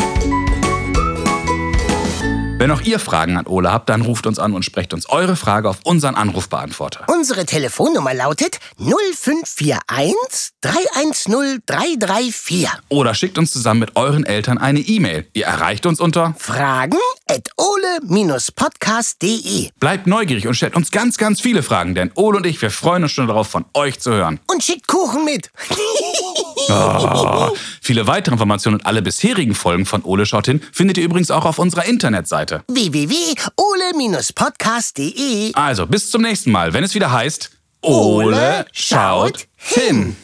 Wenn 2.65 2.71
auch 2.71 2.81
ihr 2.81 2.97
Fragen 2.97 3.37
an 3.37 3.45
Ole 3.45 3.71
habt, 3.71 3.89
dann 3.89 4.01
ruft 4.01 4.25
uns 4.25 4.39
an 4.39 4.53
und 4.53 4.65
sprecht 4.65 4.95
uns 4.95 5.07
eure 5.07 5.35
Frage 5.35 5.69
auf 5.69 5.77
unseren 5.83 6.15
Anrufbeantworter. 6.15 7.05
Unsere 7.13 7.45
Telefonnummer 7.45 8.15
lautet 8.15 8.57
0541 8.79 10.49
310 10.61 11.61
334. 11.67 12.67
Oder 12.89 13.13
schickt 13.13 13.37
uns 13.37 13.53
zusammen 13.53 13.81
mit 13.81 13.95
euren 13.95 14.25
Eltern 14.25 14.57
eine 14.57 14.79
E-Mail. 14.79 15.27
Ihr 15.33 15.45
erreicht 15.45 15.85
uns 15.85 15.99
unter 15.99 16.33
fragen 16.39 16.97
at 17.29 17.49
ole-podcast.de. 17.55 19.69
Bleibt 19.79 20.07
neugierig 20.07 20.47
und 20.47 20.55
stellt 20.55 20.75
uns 20.75 20.89
ganz, 20.89 21.19
ganz 21.19 21.39
viele 21.39 21.61
Fragen, 21.61 21.93
denn 21.93 22.11
Ole 22.15 22.37
und 22.37 22.47
ich, 22.47 22.59
wir 22.63 22.71
freuen 22.71 23.03
uns 23.03 23.11
schon 23.11 23.27
darauf, 23.27 23.47
von 23.47 23.65
euch 23.75 23.99
zu 23.99 24.11
hören. 24.11 24.39
Und 24.47 24.63
schickt 24.63 24.87
Kuchen 24.87 25.23
mit. 25.23 25.51
oh, 26.69 27.49
viele 27.81 28.07
weitere 28.07 28.33
Informationen 28.33 28.77
und 28.77 28.85
alle 28.85 29.01
bisherigen 29.01 29.55
Folgen 29.55 29.85
von 29.85 30.03
Ole 30.03 30.25
Schaut 30.25 30.45
hin 30.45 30.61
findet 30.71 30.97
ihr 30.97 31.03
übrigens 31.03 31.31
auch 31.31 31.45
auf 31.45 31.59
unserer 31.59 31.85
Internetseite. 31.85 32.45
Seite. 32.45 32.63
www.ole-podcast.de. 32.67 35.53
Also, 35.53 35.87
bis 35.87 36.11
zum 36.11 36.21
nächsten 36.21 36.51
Mal, 36.51 36.73
wenn 36.73 36.83
es 36.83 36.93
wieder 36.95 37.11
heißt 37.11 37.51
Ole, 37.81 38.25
Ole 38.25 38.65
schaut 38.71 39.47
hin. 39.55 40.15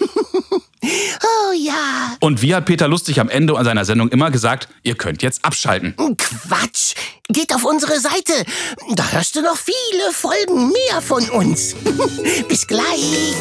oh 0.00 1.52
ja. 1.56 2.16
Und 2.20 2.42
wie 2.42 2.54
hat 2.54 2.64
Peter 2.64 2.86
Lustig 2.88 3.20
am 3.20 3.28
Ende 3.28 3.54
seiner 3.62 3.84
Sendung 3.84 4.08
immer 4.08 4.30
gesagt, 4.30 4.68
ihr 4.82 4.94
könnt 4.96 5.22
jetzt 5.22 5.44
abschalten? 5.44 5.94
Quatsch. 6.16 6.94
Geht 7.28 7.54
auf 7.54 7.64
unsere 7.64 8.00
Seite. 8.00 8.32
Da 8.94 9.12
hörst 9.12 9.36
du 9.36 9.42
noch 9.42 9.56
viele 9.56 10.10
Folgen 10.12 10.70
mehr 10.70 11.00
von 11.00 11.30
uns. 11.30 11.76
Bis 12.48 12.66
gleich. 12.66 13.36